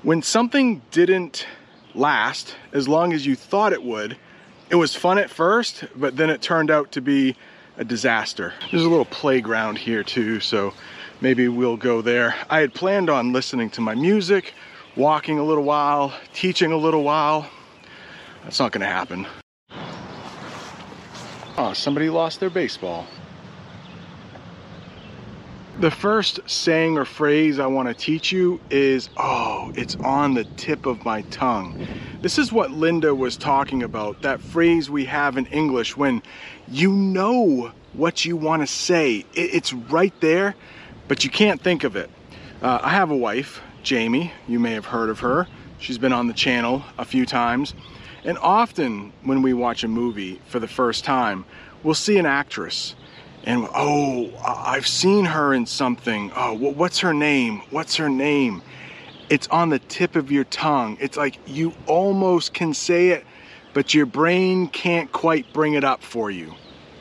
when 0.02 0.22
something 0.22 0.82
didn't 0.90 1.46
last 1.94 2.54
as 2.72 2.88
long 2.88 3.12
as 3.12 3.24
you 3.26 3.34
thought 3.34 3.72
it 3.72 3.82
would. 3.82 4.16
It 4.70 4.76
was 4.76 4.94
fun 4.94 5.18
at 5.18 5.30
first, 5.30 5.84
but 5.96 6.16
then 6.16 6.30
it 6.30 6.42
turned 6.42 6.70
out 6.70 6.92
to 6.92 7.00
be 7.00 7.36
a 7.78 7.84
disaster. 7.84 8.52
There's 8.70 8.84
a 8.84 8.88
little 8.88 9.04
playground 9.04 9.78
here 9.78 10.02
too, 10.02 10.40
so 10.40 10.74
maybe 11.20 11.48
we'll 11.48 11.76
go 11.76 12.02
there. 12.02 12.34
I 12.50 12.60
had 12.60 12.74
planned 12.74 13.10
on 13.10 13.32
listening 13.32 13.70
to 13.70 13.80
my 13.80 13.94
music, 13.94 14.54
walking 14.96 15.38
a 15.38 15.44
little 15.44 15.64
while, 15.64 16.12
teaching 16.32 16.72
a 16.72 16.76
little 16.76 17.02
while. 17.02 17.48
That's 18.44 18.58
not 18.60 18.72
gonna 18.72 18.86
happen. 18.86 19.26
Oh, 21.56 21.72
somebody 21.72 22.10
lost 22.10 22.40
their 22.40 22.50
baseball. 22.50 23.06
The 25.80 25.90
first 25.90 26.38
saying 26.46 26.98
or 26.98 27.04
phrase 27.04 27.58
I 27.58 27.66
want 27.66 27.88
to 27.88 27.94
teach 27.94 28.30
you 28.30 28.60
is, 28.70 29.10
oh, 29.16 29.72
it's 29.74 29.96
on 29.96 30.34
the 30.34 30.44
tip 30.44 30.86
of 30.86 31.04
my 31.04 31.22
tongue. 31.22 31.86
This 32.22 32.38
is 32.38 32.52
what 32.52 32.70
Linda 32.70 33.12
was 33.12 33.36
talking 33.36 33.82
about, 33.82 34.22
that 34.22 34.40
phrase 34.40 34.88
we 34.88 35.04
have 35.06 35.36
in 35.36 35.46
English 35.46 35.96
when 35.96 36.22
you 36.68 36.92
know 36.92 37.72
what 37.92 38.24
you 38.24 38.36
want 38.36 38.62
to 38.62 38.68
say. 38.68 39.24
It's 39.34 39.72
right 39.72 40.14
there, 40.20 40.54
but 41.08 41.24
you 41.24 41.30
can't 41.30 41.60
think 41.60 41.84
of 41.84 41.96
it. 41.96 42.10
Uh, 42.62 42.80
I 42.82 42.90
have 42.90 43.10
a 43.10 43.16
wife, 43.16 43.60
Jamie. 43.82 44.32
You 44.48 44.58
may 44.58 44.72
have 44.72 44.86
heard 44.86 45.10
of 45.10 45.20
her. 45.20 45.46
She's 45.78 45.98
been 45.98 46.12
on 46.12 46.28
the 46.28 46.32
channel 46.32 46.82
a 46.98 47.04
few 47.04 47.26
times. 47.26 47.74
And 48.24 48.38
often 48.38 49.12
when 49.22 49.42
we 49.42 49.52
watch 49.52 49.84
a 49.84 49.88
movie 49.88 50.40
for 50.46 50.58
the 50.58 50.68
first 50.68 51.04
time, 51.04 51.44
we'll 51.82 51.94
see 51.94 52.18
an 52.18 52.26
actress 52.26 52.94
and 53.46 53.68
oh, 53.74 54.30
I've 54.42 54.86
seen 54.86 55.26
her 55.26 55.52
in 55.52 55.66
something. 55.66 56.32
Oh, 56.34 56.54
what's 56.54 57.00
her 57.00 57.12
name? 57.12 57.60
What's 57.70 57.96
her 57.96 58.08
name? 58.08 58.62
It's 59.28 59.46
on 59.48 59.68
the 59.68 59.78
tip 59.78 60.16
of 60.16 60.32
your 60.32 60.44
tongue. 60.44 60.96
It's 61.00 61.16
like 61.16 61.38
you 61.46 61.74
almost 61.86 62.54
can 62.54 62.72
say 62.72 63.10
it, 63.10 63.24
but 63.74 63.92
your 63.92 64.06
brain 64.06 64.68
can't 64.68 65.12
quite 65.12 65.52
bring 65.52 65.74
it 65.74 65.84
up 65.84 66.02
for 66.02 66.30
you. 66.30 66.54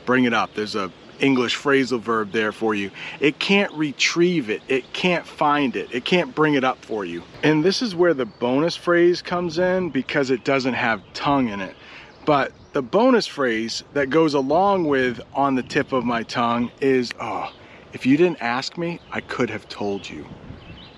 Bring 0.04 0.24
it 0.24 0.34
up. 0.34 0.54
There's 0.54 0.74
a 0.74 0.92
English 1.20 1.56
phrasal 1.56 2.00
verb 2.00 2.32
there 2.32 2.52
for 2.52 2.74
you. 2.74 2.90
It 3.20 3.38
can't 3.38 3.72
retrieve 3.72 4.50
it. 4.50 4.62
It 4.68 4.92
can't 4.92 5.26
find 5.26 5.76
it. 5.76 5.88
It 5.92 6.04
can't 6.04 6.34
bring 6.34 6.54
it 6.54 6.64
up 6.64 6.84
for 6.84 7.04
you. 7.04 7.22
And 7.42 7.64
this 7.64 7.82
is 7.82 7.94
where 7.94 8.14
the 8.14 8.26
bonus 8.26 8.76
phrase 8.76 9.22
comes 9.22 9.58
in 9.58 9.90
because 9.90 10.30
it 10.30 10.44
doesn't 10.44 10.74
have 10.74 11.02
tongue 11.12 11.48
in 11.48 11.60
it. 11.60 11.76
But 12.24 12.52
the 12.72 12.82
bonus 12.82 13.26
phrase 13.26 13.84
that 13.92 14.10
goes 14.10 14.34
along 14.34 14.84
with 14.84 15.20
on 15.34 15.54
the 15.54 15.62
tip 15.62 15.92
of 15.92 16.04
my 16.04 16.22
tongue 16.22 16.70
is, 16.80 17.12
oh, 17.20 17.52
if 17.92 18.06
you 18.06 18.16
didn't 18.16 18.42
ask 18.42 18.76
me, 18.76 19.00
I 19.12 19.20
could 19.20 19.50
have 19.50 19.68
told 19.68 20.08
you. 20.08 20.26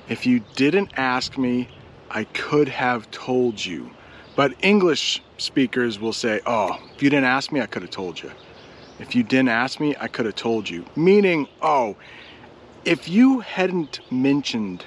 If 0.09 0.25
you 0.25 0.41
didn't 0.55 0.93
ask 0.97 1.37
me, 1.37 1.69
I 2.11 2.25
could 2.25 2.69
have 2.69 3.11
told 3.11 3.65
you. 3.65 3.91
But 4.37 4.55
English 4.61 5.23
speakers 5.39 5.99
will 5.99 6.13
say, 6.13 6.41
oh, 6.47 6.79
if 6.95 7.03
you 7.03 7.11
didn't 7.11 7.27
ask 7.27 7.51
me, 7.51 7.61
I 7.61 7.67
could 7.67 7.83
have 7.83 7.91
told 7.91 8.23
you. 8.23 8.31
If 8.99 9.15
you 9.15 9.23
didn't 9.23 9.51
ask 9.51 9.79
me, 9.81 9.95
I 10.01 10.09
could 10.09 10.27
have 10.27 10.37
told 10.37 10.71
you. 10.71 10.87
Meaning, 10.97 11.49
oh, 11.61 11.97
if 12.85 13.09
you 13.09 13.41
hadn't 13.41 14.01
mentioned 14.11 14.85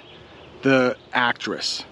the 0.64 0.98
actress, 1.14 1.84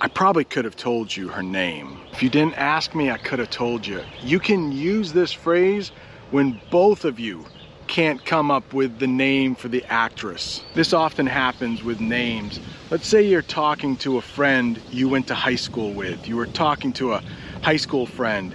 I 0.00 0.08
probably 0.08 0.44
could 0.44 0.64
have 0.64 0.76
told 0.76 1.16
you 1.16 1.28
her 1.28 1.42
name. 1.42 1.98
If 2.12 2.22
you 2.22 2.30
didn't 2.30 2.58
ask 2.58 2.94
me, 2.94 3.10
I 3.10 3.18
could 3.18 3.38
have 3.38 3.50
told 3.50 3.86
you. 3.86 4.04
You 4.22 4.40
can 4.40 4.72
use 4.72 5.12
this 5.12 5.32
phrase 5.32 5.90
when 6.30 6.60
both 6.70 7.04
of 7.04 7.18
you 7.18 7.46
can't 7.86 8.24
come 8.24 8.50
up 8.50 8.72
with 8.74 8.98
the 8.98 9.06
name 9.06 9.54
for 9.54 9.68
the 9.68 9.84
actress. 9.88 10.62
This 10.74 10.92
often 10.92 11.26
happens 11.26 11.82
with 11.82 12.00
names. 12.00 12.60
Let's 12.90 13.06
say 13.06 13.22
you're 13.22 13.42
talking 13.42 13.96
to 13.98 14.18
a 14.18 14.22
friend 14.22 14.80
you 14.90 15.08
went 15.08 15.28
to 15.28 15.34
high 15.34 15.56
school 15.56 15.92
with. 15.92 16.28
You 16.28 16.36
were 16.36 16.46
talking 16.46 16.92
to 16.94 17.14
a 17.14 17.22
high 17.62 17.76
school 17.76 18.06
friend 18.06 18.54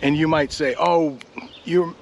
and 0.00 0.16
you 0.16 0.28
might 0.28 0.52
say, 0.52 0.74
oh, 0.78 1.18
you 1.68 1.94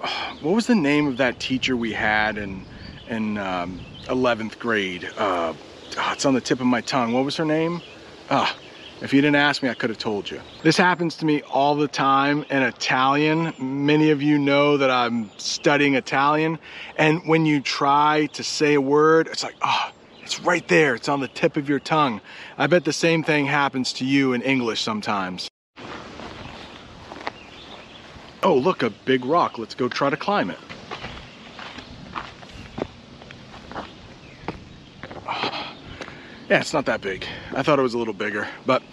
what 0.42 0.54
was 0.54 0.66
the 0.66 0.74
name 0.74 1.06
of 1.06 1.16
that 1.16 1.40
teacher 1.40 1.76
we 1.76 1.92
had 1.92 2.38
in, 2.38 2.64
in 3.08 3.38
um, 3.38 3.80
11th 4.04 4.58
grade? 4.58 5.08
Uh, 5.16 5.54
oh, 5.96 6.10
it's 6.12 6.24
on 6.24 6.34
the 6.34 6.40
tip 6.40 6.60
of 6.60 6.66
my 6.66 6.80
tongue. 6.80 7.12
What 7.12 7.24
was 7.24 7.36
her 7.36 7.44
name? 7.44 7.82
Ah, 8.30 8.56
if 9.02 9.12
you 9.12 9.20
didn't 9.20 9.36
ask 9.36 9.62
me, 9.62 9.68
I 9.68 9.74
could 9.74 9.90
have 9.90 9.98
told 9.98 10.30
you. 10.30 10.40
This 10.62 10.76
happens 10.76 11.16
to 11.16 11.26
me 11.26 11.42
all 11.42 11.74
the 11.74 11.88
time 11.88 12.44
in 12.50 12.62
Italian. 12.62 13.52
Many 13.58 14.10
of 14.10 14.22
you 14.22 14.38
know 14.38 14.76
that 14.78 14.90
I'm 14.90 15.30
studying 15.38 15.94
Italian. 15.94 16.58
And 16.96 17.26
when 17.26 17.44
you 17.44 17.60
try 17.60 18.26
to 18.32 18.42
say 18.42 18.74
a 18.74 18.80
word, 18.80 19.26
it's 19.26 19.42
like, 19.42 19.56
oh, 19.62 19.90
it's 20.22 20.40
right 20.40 20.66
there. 20.68 20.94
It's 20.94 21.08
on 21.08 21.20
the 21.20 21.28
tip 21.28 21.56
of 21.56 21.68
your 21.68 21.78
tongue. 21.78 22.20
I 22.56 22.66
bet 22.66 22.84
the 22.84 22.92
same 22.92 23.22
thing 23.22 23.46
happens 23.46 23.92
to 23.94 24.04
you 24.04 24.32
in 24.32 24.42
English 24.42 24.80
sometimes. 24.80 25.48
Oh, 28.46 28.54
look, 28.54 28.84
a 28.84 28.90
big 28.90 29.24
rock. 29.24 29.58
Let's 29.58 29.74
go 29.74 29.88
try 29.88 30.08
to 30.08 30.16
climb 30.16 30.50
it. 30.50 30.58
Yeah, 36.48 36.60
it's 36.60 36.72
not 36.72 36.86
that 36.86 37.00
big. 37.00 37.26
I 37.56 37.64
thought 37.64 37.80
it 37.80 37.82
was 37.82 37.94
a 37.94 37.98
little 37.98 38.14
bigger. 38.14 38.46
But 38.64 38.84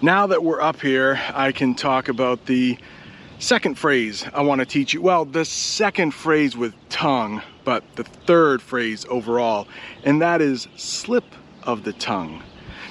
now 0.00 0.26
that 0.28 0.42
we're 0.42 0.62
up 0.62 0.80
here, 0.80 1.20
I 1.34 1.52
can 1.52 1.74
talk 1.74 2.08
about 2.08 2.46
the 2.46 2.78
second 3.38 3.78
phrase 3.78 4.24
I 4.32 4.40
want 4.40 4.60
to 4.60 4.64
teach 4.64 4.94
you. 4.94 5.02
Well, 5.02 5.26
the 5.26 5.44
second 5.44 6.12
phrase 6.14 6.56
with 6.56 6.72
tongue, 6.88 7.42
but 7.62 7.84
the 7.96 8.04
third 8.04 8.62
phrase 8.62 9.04
overall, 9.10 9.68
and 10.02 10.22
that 10.22 10.40
is 10.40 10.66
slip 10.76 11.26
of 11.64 11.84
the 11.84 11.92
tongue. 11.92 12.42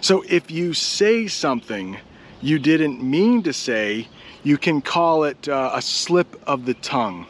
So 0.01 0.23
if 0.29 0.51
you 0.51 0.75
say 0.75 1.25
something 1.25 1.97
you 2.43 2.59
didn't 2.59 3.01
mean 3.01 3.41
to 3.43 3.53
say, 3.53 4.09
you 4.43 4.57
can 4.57 4.81
call 4.81 5.23
it 5.23 5.47
uh, 5.47 5.71
a 5.73 5.81
slip 5.81 6.41
of 6.45 6.65
the 6.65 6.73
tongue. 6.75 7.25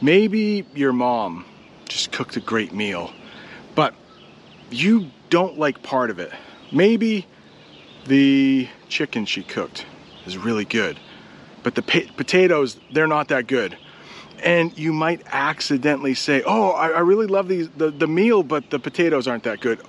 Maybe 0.00 0.66
your 0.74 0.92
mom 0.92 1.44
just 1.88 2.12
cooked 2.12 2.36
a 2.36 2.40
great 2.40 2.72
meal, 2.72 3.12
but 3.74 3.94
you 4.70 5.10
don't 5.30 5.58
like 5.58 5.82
part 5.82 6.10
of 6.10 6.18
it. 6.18 6.32
Maybe 6.70 7.26
the 8.06 8.68
chicken 8.88 9.24
she 9.24 9.42
cooked 9.42 9.86
is 10.26 10.36
really 10.36 10.64
good, 10.64 10.98
but 11.62 11.74
the 11.74 11.82
potatoes, 11.82 12.78
they're 12.92 13.06
not 13.06 13.28
that 13.28 13.46
good. 13.46 13.76
And 14.42 14.76
you 14.76 14.92
might 14.92 15.22
accidentally 15.26 16.14
say, 16.14 16.42
Oh, 16.44 16.70
I, 16.70 16.88
I 16.88 17.00
really 17.00 17.26
love 17.26 17.46
these, 17.46 17.68
the, 17.76 17.90
the 17.90 18.08
meal, 18.08 18.42
but 18.42 18.70
the 18.70 18.78
potatoes 18.80 19.28
aren't 19.28 19.44
that 19.44 19.60
good. 19.60 19.80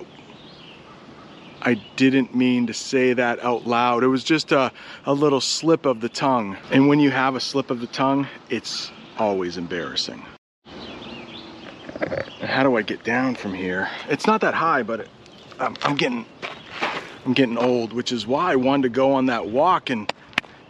I 1.66 1.76
didn't 1.96 2.36
mean 2.36 2.68
to 2.68 2.74
say 2.74 3.14
that 3.14 3.42
out 3.42 3.66
loud. 3.66 4.04
It 4.04 4.08
was 4.08 4.26
just 4.26 4.52
a, 4.52 4.70
a 5.06 5.14
little 5.14 5.40
slip 5.40 5.86
of 5.86 6.02
the 6.02 6.10
tongue. 6.10 6.58
And 6.72 6.90
when 6.90 7.00
you 7.00 7.10
have 7.10 7.36
a 7.36 7.40
slip 7.40 7.72
of 7.72 7.80
the 7.80 7.88
tongue, 7.88 8.28
it's 8.50 8.92
always 9.18 9.56
embarrassing. 9.56 10.26
How 12.42 12.64
do 12.64 12.76
I 12.76 12.82
get 12.82 13.06
down 13.06 13.36
from 13.36 13.54
here? 13.54 13.90
It's 14.10 14.28
not 14.28 14.42
that 14.42 14.54
high, 14.54 14.84
but 14.84 15.02
it, 15.02 15.10
I'm, 15.58 15.78
I'm 15.84 15.96
getting 15.96 16.26
I'm 17.26 17.32
getting 17.32 17.58
old, 17.58 17.94
which 17.94 18.12
is 18.12 18.28
why 18.28 18.52
I 18.52 18.58
wanted 18.58 18.84
to 18.84 18.90
go 18.90 19.14
on 19.14 19.28
that 19.28 19.48
walk 19.48 19.90
and 19.90 20.12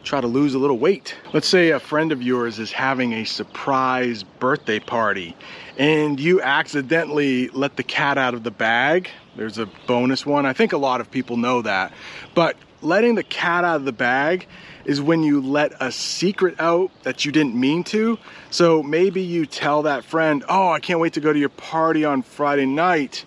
try 0.03 0.21
to 0.21 0.27
lose 0.27 0.53
a 0.53 0.59
little 0.59 0.77
weight. 0.77 1.15
Let's 1.33 1.47
say 1.47 1.71
a 1.71 1.79
friend 1.79 2.11
of 2.11 2.21
yours 2.21 2.59
is 2.59 2.71
having 2.71 3.13
a 3.13 3.23
surprise 3.23 4.21
birthday 4.21 4.79
party 4.79 5.35
and 5.79 6.19
you 6.19 6.39
accidentally 6.41 7.47
let 7.49 7.77
the 7.77 7.83
cat 7.83 8.19
out 8.19 8.35
of 8.35 8.43
the 8.43 8.51
bag. 8.51 9.09
There's 9.35 9.57
a 9.57 9.65
bonus 9.87 10.25
one. 10.25 10.45
I 10.45 10.53
think 10.53 10.73
a 10.73 10.77
lot 10.77 11.01
of 11.01 11.09
people 11.09 11.37
know 11.37 11.61
that. 11.63 11.91
But 12.35 12.55
letting 12.81 13.15
the 13.15 13.23
cat 13.23 13.63
out 13.63 13.77
of 13.77 13.85
the 13.85 13.91
bag 13.91 14.47
is 14.85 15.01
when 15.01 15.23
you 15.23 15.41
let 15.41 15.71
a 15.79 15.91
secret 15.91 16.55
out 16.59 16.91
that 17.03 17.25
you 17.25 17.31
didn't 17.31 17.55
mean 17.55 17.83
to. 17.85 18.19
So 18.51 18.83
maybe 18.83 19.21
you 19.21 19.45
tell 19.45 19.83
that 19.83 20.03
friend, 20.03 20.43
Oh, 20.47 20.69
I 20.69 20.79
can't 20.79 20.99
wait 20.99 21.13
to 21.13 21.21
go 21.21 21.33
to 21.33 21.39
your 21.39 21.49
party 21.49 22.05
on 22.05 22.21
Friday 22.21 22.65
night 22.65 23.25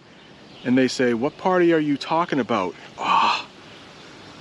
and 0.65 0.77
they 0.77 0.89
say, 0.89 1.15
What 1.15 1.39
party 1.39 1.73
are 1.73 1.79
you 1.79 1.97
talking 1.97 2.39
about? 2.39 2.75
Oh, 2.99 3.47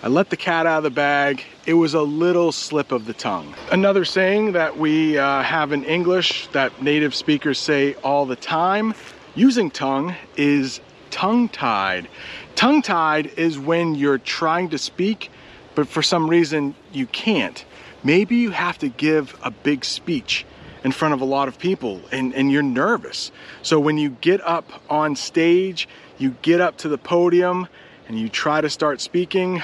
I 0.04 0.08
let 0.08 0.30
the 0.30 0.38
cat 0.38 0.67
out 0.67 0.78
of 0.78 0.84
the 0.84 0.91
bag. 0.91 1.43
It 1.65 1.73
was 1.73 1.95
a 1.95 2.01
little 2.01 2.51
slip 2.51 2.91
of 2.91 3.06
the 3.06 3.13
tongue. 3.13 3.56
Another 3.71 4.06
saying 4.06 4.51
that 4.51 4.78
we 4.78 5.17
uh, 5.17 5.41
have 5.41 5.71
in 5.71 5.84
English 5.84 6.47
that 6.47 6.80
native 6.82 7.15
speakers 7.15 7.58
say 7.58 7.95
all 7.95 8.28
the 8.28 8.36
time 8.36 8.93
using 9.34 9.71
tongue 9.71 10.15
is 10.38 10.80
tongue 11.15 11.47
tied. 11.47 12.10
Tongue 12.56 12.82
tied 12.82 13.28
is 13.38 13.58
when 13.58 13.95
you're 13.95 14.17
trying 14.17 14.67
to 14.71 14.78
speak, 14.78 15.32
but 15.73 15.88
for 15.88 16.04
some 16.04 16.30
reason 16.30 16.75
you 16.91 17.06
can't. 17.06 17.63
Maybe 18.04 18.36
you 18.36 18.51
have 18.51 18.78
to 18.80 18.89
give 18.89 19.34
a 19.41 19.49
big 19.49 19.86
speech 19.86 20.45
in 20.84 20.91
front 20.91 21.13
of 21.13 21.21
a 21.21 21.25
lot 21.25 21.47
of 21.47 21.58
people 21.58 22.01
and, 22.12 22.36
and 22.36 22.51
you're 22.51 22.62
nervous. 22.62 23.32
So 23.62 23.80
when 23.80 23.97
you 23.97 24.10
get 24.10 24.45
up 24.45 24.69
on 24.89 25.15
stage, 25.15 25.88
you 26.17 26.36
get 26.41 26.60
up 26.60 26.80
to 26.80 26.89
the 26.89 26.97
podium 26.97 27.69
and 28.10 28.19
you 28.19 28.28
try 28.28 28.60
to 28.60 28.69
start 28.69 28.99
speaking, 28.99 29.63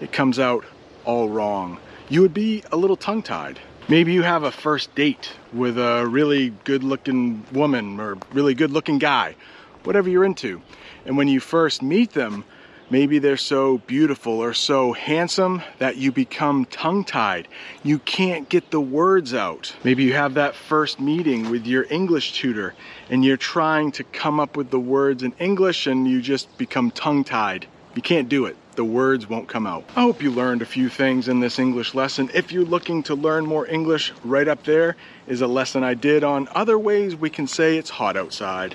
it 0.00 0.10
comes 0.10 0.38
out 0.38 0.64
all 1.04 1.28
wrong. 1.28 1.78
You 2.08 2.22
would 2.22 2.34
be 2.34 2.64
a 2.72 2.78
little 2.78 2.96
tongue 2.96 3.22
tied. 3.22 3.60
Maybe 3.88 4.14
you 4.14 4.22
have 4.22 4.44
a 4.44 4.50
first 4.50 4.94
date 4.94 5.32
with 5.52 5.76
a 5.78 6.06
really 6.06 6.54
good 6.64 6.82
looking 6.82 7.44
woman 7.52 8.00
or 8.00 8.16
really 8.32 8.54
good 8.54 8.70
looking 8.70 8.98
guy, 8.98 9.36
whatever 9.84 10.08
you're 10.08 10.24
into. 10.24 10.62
And 11.06 11.16
when 11.16 11.28
you 11.28 11.40
first 11.40 11.82
meet 11.82 12.12
them, 12.12 12.44
Maybe 12.92 13.20
they're 13.20 13.36
so 13.36 13.78
beautiful 13.78 14.32
or 14.32 14.52
so 14.52 14.92
handsome 14.92 15.62
that 15.78 15.96
you 15.96 16.10
become 16.10 16.64
tongue 16.64 17.04
tied. 17.04 17.46
You 17.84 18.00
can't 18.00 18.48
get 18.48 18.72
the 18.72 18.80
words 18.80 19.32
out. 19.32 19.72
Maybe 19.84 20.02
you 20.02 20.14
have 20.14 20.34
that 20.34 20.56
first 20.56 20.98
meeting 20.98 21.50
with 21.50 21.68
your 21.68 21.86
English 21.88 22.32
tutor 22.32 22.74
and 23.08 23.24
you're 23.24 23.36
trying 23.36 23.92
to 23.92 24.02
come 24.02 24.40
up 24.40 24.56
with 24.56 24.70
the 24.70 24.80
words 24.80 25.22
in 25.22 25.32
English 25.38 25.86
and 25.86 26.08
you 26.08 26.20
just 26.20 26.58
become 26.58 26.90
tongue 26.90 27.22
tied. 27.22 27.66
You 27.94 28.02
can't 28.02 28.28
do 28.28 28.46
it. 28.46 28.56
The 28.74 28.84
words 28.84 29.28
won't 29.28 29.46
come 29.46 29.68
out. 29.68 29.84
I 29.94 30.00
hope 30.00 30.20
you 30.20 30.32
learned 30.32 30.62
a 30.62 30.66
few 30.66 30.88
things 30.88 31.28
in 31.28 31.38
this 31.38 31.60
English 31.60 31.94
lesson. 31.94 32.28
If 32.34 32.50
you're 32.50 32.64
looking 32.64 33.04
to 33.04 33.14
learn 33.14 33.46
more 33.46 33.68
English, 33.68 34.12
right 34.24 34.48
up 34.48 34.64
there 34.64 34.96
is 35.28 35.42
a 35.42 35.46
lesson 35.46 35.84
I 35.84 35.94
did 35.94 36.24
on 36.24 36.48
other 36.56 36.78
ways 36.78 37.14
we 37.14 37.30
can 37.30 37.46
say 37.46 37.76
it's 37.76 37.90
hot 37.90 38.16
outside. 38.16 38.74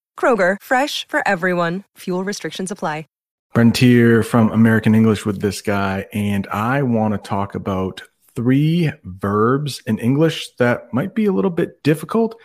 Kroger, 0.19 0.57
fresh 0.61 1.07
for 1.07 1.27
everyone. 1.27 1.83
Fuel 1.97 2.23
restrictions 2.23 2.69
apply. 2.69 3.05
Brent 3.53 3.75
here 3.75 4.23
from 4.23 4.49
American 4.53 4.95
English 4.95 5.25
with 5.25 5.41
this 5.41 5.61
guy, 5.61 6.05
and 6.13 6.47
I 6.47 6.83
want 6.83 7.13
to 7.13 7.17
talk 7.17 7.53
about 7.53 8.01
three 8.33 8.89
verbs 9.03 9.81
in 9.85 9.99
English 9.99 10.55
that 10.55 10.93
might 10.93 11.13
be 11.13 11.25
a 11.25 11.33
little 11.33 11.51
bit 11.51 11.83
difficult, 11.83 12.39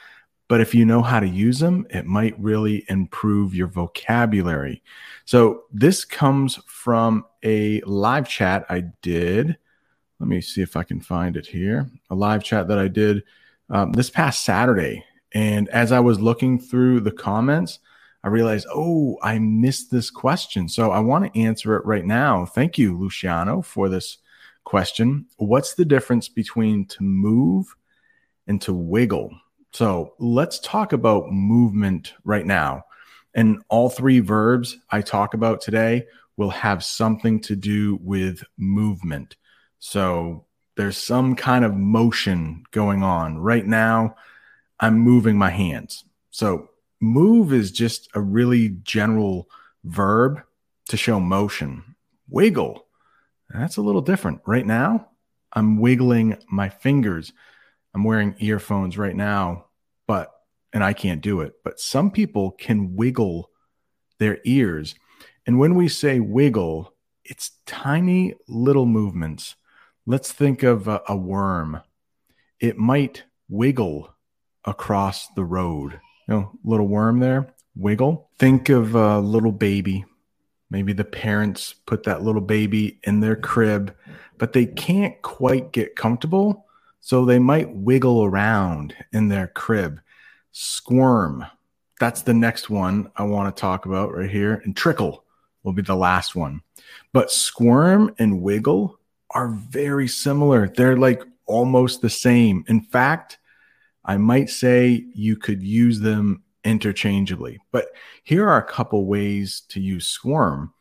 but 0.48 0.60
if 0.60 0.74
you 0.74 0.84
know 0.84 1.02
how 1.02 1.20
to 1.20 1.28
use 1.28 1.60
them, 1.60 1.86
it 1.90 2.06
might 2.06 2.36
really 2.40 2.84
improve 2.88 3.54
your 3.54 3.68
vocabulary. 3.68 4.82
So, 5.26 5.62
this 5.72 6.04
comes 6.04 6.58
from 6.66 7.24
a 7.44 7.80
live 7.82 8.28
chat 8.28 8.66
I 8.68 8.86
did. 9.00 9.56
Let 10.18 10.28
me 10.28 10.40
see 10.40 10.62
if 10.62 10.74
I 10.74 10.82
can 10.82 11.00
find 11.00 11.36
it 11.36 11.46
here. 11.46 11.88
A 12.10 12.16
live 12.16 12.42
chat 12.42 12.66
that 12.66 12.80
I 12.80 12.88
did 12.88 13.22
um, 13.70 13.92
this 13.92 14.10
past 14.10 14.44
Saturday. 14.44 15.04
And 15.36 15.68
as 15.68 15.92
I 15.92 16.00
was 16.00 16.18
looking 16.18 16.58
through 16.58 17.00
the 17.00 17.12
comments, 17.12 17.78
I 18.24 18.28
realized, 18.28 18.66
oh, 18.74 19.18
I 19.22 19.38
missed 19.38 19.90
this 19.90 20.08
question. 20.08 20.66
So 20.66 20.92
I 20.92 21.00
want 21.00 21.30
to 21.30 21.38
answer 21.38 21.76
it 21.76 21.84
right 21.84 22.06
now. 22.06 22.46
Thank 22.46 22.78
you, 22.78 22.96
Luciano, 22.98 23.60
for 23.60 23.90
this 23.90 24.16
question. 24.64 25.26
What's 25.36 25.74
the 25.74 25.84
difference 25.84 26.30
between 26.30 26.86
to 26.86 27.02
move 27.02 27.76
and 28.46 28.62
to 28.62 28.72
wiggle? 28.72 29.30
So 29.74 30.14
let's 30.18 30.58
talk 30.58 30.94
about 30.94 31.30
movement 31.30 32.14
right 32.24 32.46
now. 32.46 32.84
And 33.34 33.62
all 33.68 33.90
three 33.90 34.20
verbs 34.20 34.78
I 34.90 35.02
talk 35.02 35.34
about 35.34 35.60
today 35.60 36.06
will 36.38 36.48
have 36.48 36.82
something 36.82 37.40
to 37.40 37.56
do 37.56 37.98
with 38.02 38.42
movement. 38.56 39.36
So 39.80 40.46
there's 40.76 40.96
some 40.96 41.36
kind 41.36 41.62
of 41.62 41.74
motion 41.74 42.64
going 42.70 43.02
on. 43.02 43.36
Right 43.36 43.66
now, 43.66 44.16
I'm 44.78 44.98
moving 44.98 45.38
my 45.38 45.50
hands. 45.50 46.04
So 46.30 46.70
move 47.00 47.52
is 47.52 47.70
just 47.70 48.08
a 48.14 48.20
really 48.20 48.68
general 48.82 49.48
verb 49.84 50.42
to 50.88 50.96
show 50.96 51.20
motion. 51.20 51.96
Wiggle, 52.28 52.86
that's 53.48 53.76
a 53.76 53.82
little 53.82 54.00
different. 54.00 54.40
Right 54.46 54.66
now, 54.66 55.08
I'm 55.52 55.78
wiggling 55.78 56.36
my 56.50 56.68
fingers. 56.68 57.32
I'm 57.94 58.04
wearing 58.04 58.34
earphones 58.38 58.98
right 58.98 59.16
now, 59.16 59.66
but, 60.06 60.30
and 60.72 60.84
I 60.84 60.92
can't 60.92 61.22
do 61.22 61.40
it, 61.40 61.54
but 61.64 61.80
some 61.80 62.10
people 62.10 62.50
can 62.50 62.96
wiggle 62.96 63.50
their 64.18 64.38
ears. 64.44 64.94
And 65.46 65.58
when 65.58 65.74
we 65.74 65.88
say 65.88 66.20
wiggle, 66.20 66.92
it's 67.24 67.52
tiny 67.66 68.34
little 68.48 68.86
movements. 68.86 69.54
Let's 70.04 70.32
think 70.32 70.62
of 70.62 70.88
a, 70.88 71.02
a 71.08 71.16
worm. 71.16 71.80
It 72.60 72.76
might 72.76 73.24
wiggle 73.48 74.14
across 74.66 75.28
the 75.28 75.44
road 75.44 76.00
you 76.26 76.34
know, 76.34 76.50
little 76.64 76.88
worm 76.88 77.20
there, 77.20 77.54
wiggle. 77.76 78.30
Think 78.38 78.68
of 78.68 78.94
a 78.94 79.18
little 79.20 79.52
baby. 79.52 80.04
Maybe 80.70 80.92
the 80.92 81.04
parents 81.04 81.72
put 81.72 82.04
that 82.04 82.22
little 82.22 82.40
baby 82.40 82.98
in 83.04 83.20
their 83.20 83.36
crib, 83.36 83.94
but 84.38 84.52
they 84.52 84.66
can't 84.66 85.20
quite 85.22 85.72
get 85.72 85.96
comfortable. 85.96 86.66
So 87.00 87.24
they 87.24 87.38
might 87.38 87.72
wiggle 87.72 88.24
around 88.24 88.94
in 89.12 89.28
their 89.28 89.46
crib. 89.46 90.00
Squirm. 90.50 91.46
That's 92.00 92.22
the 92.22 92.34
next 92.34 92.68
one 92.68 93.10
I 93.14 93.22
want 93.22 93.54
to 93.54 93.60
talk 93.60 93.86
about 93.86 94.12
right 94.12 94.28
here. 94.28 94.60
And 94.64 94.76
trickle 94.76 95.24
will 95.62 95.72
be 95.72 95.82
the 95.82 95.94
last 95.94 96.34
one. 96.34 96.62
But 97.12 97.30
squirm 97.30 98.14
and 98.18 98.42
wiggle 98.42 98.98
are 99.30 99.48
very 99.48 100.08
similar. 100.08 100.68
They're 100.68 100.96
like 100.96 101.22
almost 101.46 102.00
the 102.00 102.10
same. 102.10 102.64
In 102.66 102.80
fact, 102.80 103.38
I 104.06 104.16
might 104.16 104.48
say 104.48 105.04
you 105.12 105.36
could 105.36 105.62
use 105.62 106.00
them 106.00 106.44
interchangeably. 106.64 107.58
But 107.72 107.88
here 108.22 108.48
are 108.48 108.58
a 108.58 108.66
couple 108.66 109.04
ways 109.04 109.62
to 109.68 109.80
use 109.80 110.06
squirm. 110.06 110.72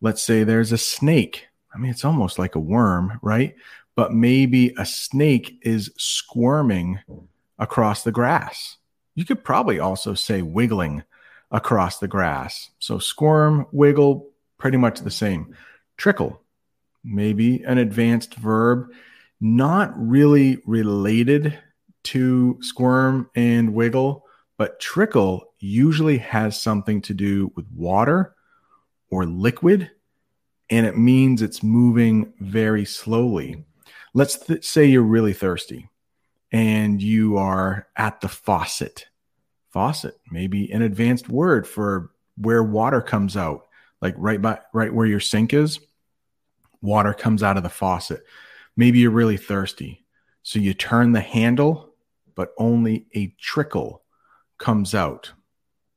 Let's 0.00 0.22
say 0.22 0.44
there's 0.44 0.72
a 0.72 0.78
snake. 0.78 1.46
I 1.74 1.78
mean, 1.78 1.90
it's 1.90 2.04
almost 2.04 2.38
like 2.38 2.54
a 2.54 2.60
worm, 2.60 3.18
right? 3.20 3.54
But 3.96 4.12
maybe 4.12 4.72
a 4.78 4.86
snake 4.86 5.58
is 5.62 5.90
squirming 5.98 7.00
across 7.58 8.04
the 8.04 8.12
grass. 8.12 8.76
You 9.16 9.24
could 9.24 9.42
probably 9.42 9.80
also 9.80 10.14
say 10.14 10.42
wiggling 10.42 11.02
across 11.50 11.98
the 11.98 12.06
grass. 12.06 12.70
So 12.78 13.00
squirm, 13.00 13.66
wiggle, 13.72 14.30
pretty 14.56 14.76
much 14.76 15.00
the 15.00 15.10
same. 15.10 15.56
Trickle, 15.96 16.40
maybe 17.02 17.62
an 17.64 17.78
advanced 17.78 18.34
verb, 18.34 18.92
not 19.40 19.92
really 19.96 20.62
related 20.64 21.58
to 22.04 22.58
squirm 22.60 23.30
and 23.34 23.74
wiggle, 23.74 24.24
but 24.56 24.80
trickle 24.80 25.52
usually 25.58 26.18
has 26.18 26.60
something 26.60 27.00
to 27.02 27.14
do 27.14 27.52
with 27.56 27.66
water 27.74 28.34
or 29.10 29.26
liquid, 29.26 29.90
and 30.70 30.86
it 30.86 30.96
means 30.96 31.42
it's 31.42 31.62
moving 31.62 32.32
very 32.40 32.84
slowly. 32.84 33.64
Let's 34.14 34.38
th- 34.38 34.64
say 34.64 34.86
you're 34.86 35.02
really 35.02 35.32
thirsty 35.32 35.88
and 36.52 37.02
you 37.02 37.36
are 37.36 37.88
at 37.96 38.20
the 38.20 38.28
faucet. 38.28 39.06
Faucet, 39.70 40.18
maybe 40.30 40.70
an 40.72 40.82
advanced 40.82 41.28
word 41.28 41.66
for 41.66 42.10
where 42.36 42.62
water 42.62 43.00
comes 43.00 43.36
out, 43.36 43.66
like 44.00 44.14
right 44.16 44.40
by 44.40 44.60
right 44.72 44.92
where 44.92 45.06
your 45.06 45.20
sink 45.20 45.52
is. 45.52 45.78
Water 46.80 47.12
comes 47.12 47.42
out 47.42 47.56
of 47.56 47.62
the 47.62 47.68
faucet. 47.68 48.24
Maybe 48.76 49.00
you're 49.00 49.10
really 49.10 49.36
thirsty. 49.36 50.04
So 50.42 50.58
you 50.58 50.72
turn 50.72 51.12
the 51.12 51.20
handle, 51.20 51.87
but 52.38 52.54
only 52.56 53.04
a 53.16 53.34
trickle 53.40 54.04
comes 54.58 54.94
out. 54.94 55.32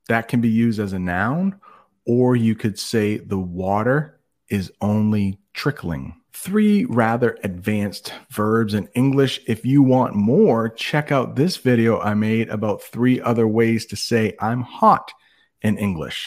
That 0.10 0.28
can 0.28 0.42
be 0.42 0.50
used 0.50 0.80
as 0.80 0.92
a 0.92 0.98
noun, 0.98 1.62
or 2.04 2.36
you 2.36 2.56
could 2.56 2.80
say 2.80 3.18
the 3.18 3.38
water 3.38 4.20
is 4.50 4.72
only 4.82 5.38
trickling. 5.54 6.16
Three 6.34 6.86
rather 6.86 7.38
advanced 7.44 8.12
verbs 8.32 8.74
in 8.74 8.90
English. 8.96 9.40
If 9.46 9.64
you 9.64 9.84
want 9.84 10.16
more, 10.16 10.68
check 10.68 11.12
out 11.12 11.36
this 11.36 11.58
video 11.58 12.00
I 12.00 12.16
made 12.16 12.50
about 12.50 12.82
three 12.82 13.22
other 13.22 13.48
ways 13.48 13.86
to 13.88 13.96
say 13.96 14.36
I'm 14.40 14.64
hot 14.64 15.12
in 15.62 15.78
English. 15.78 16.20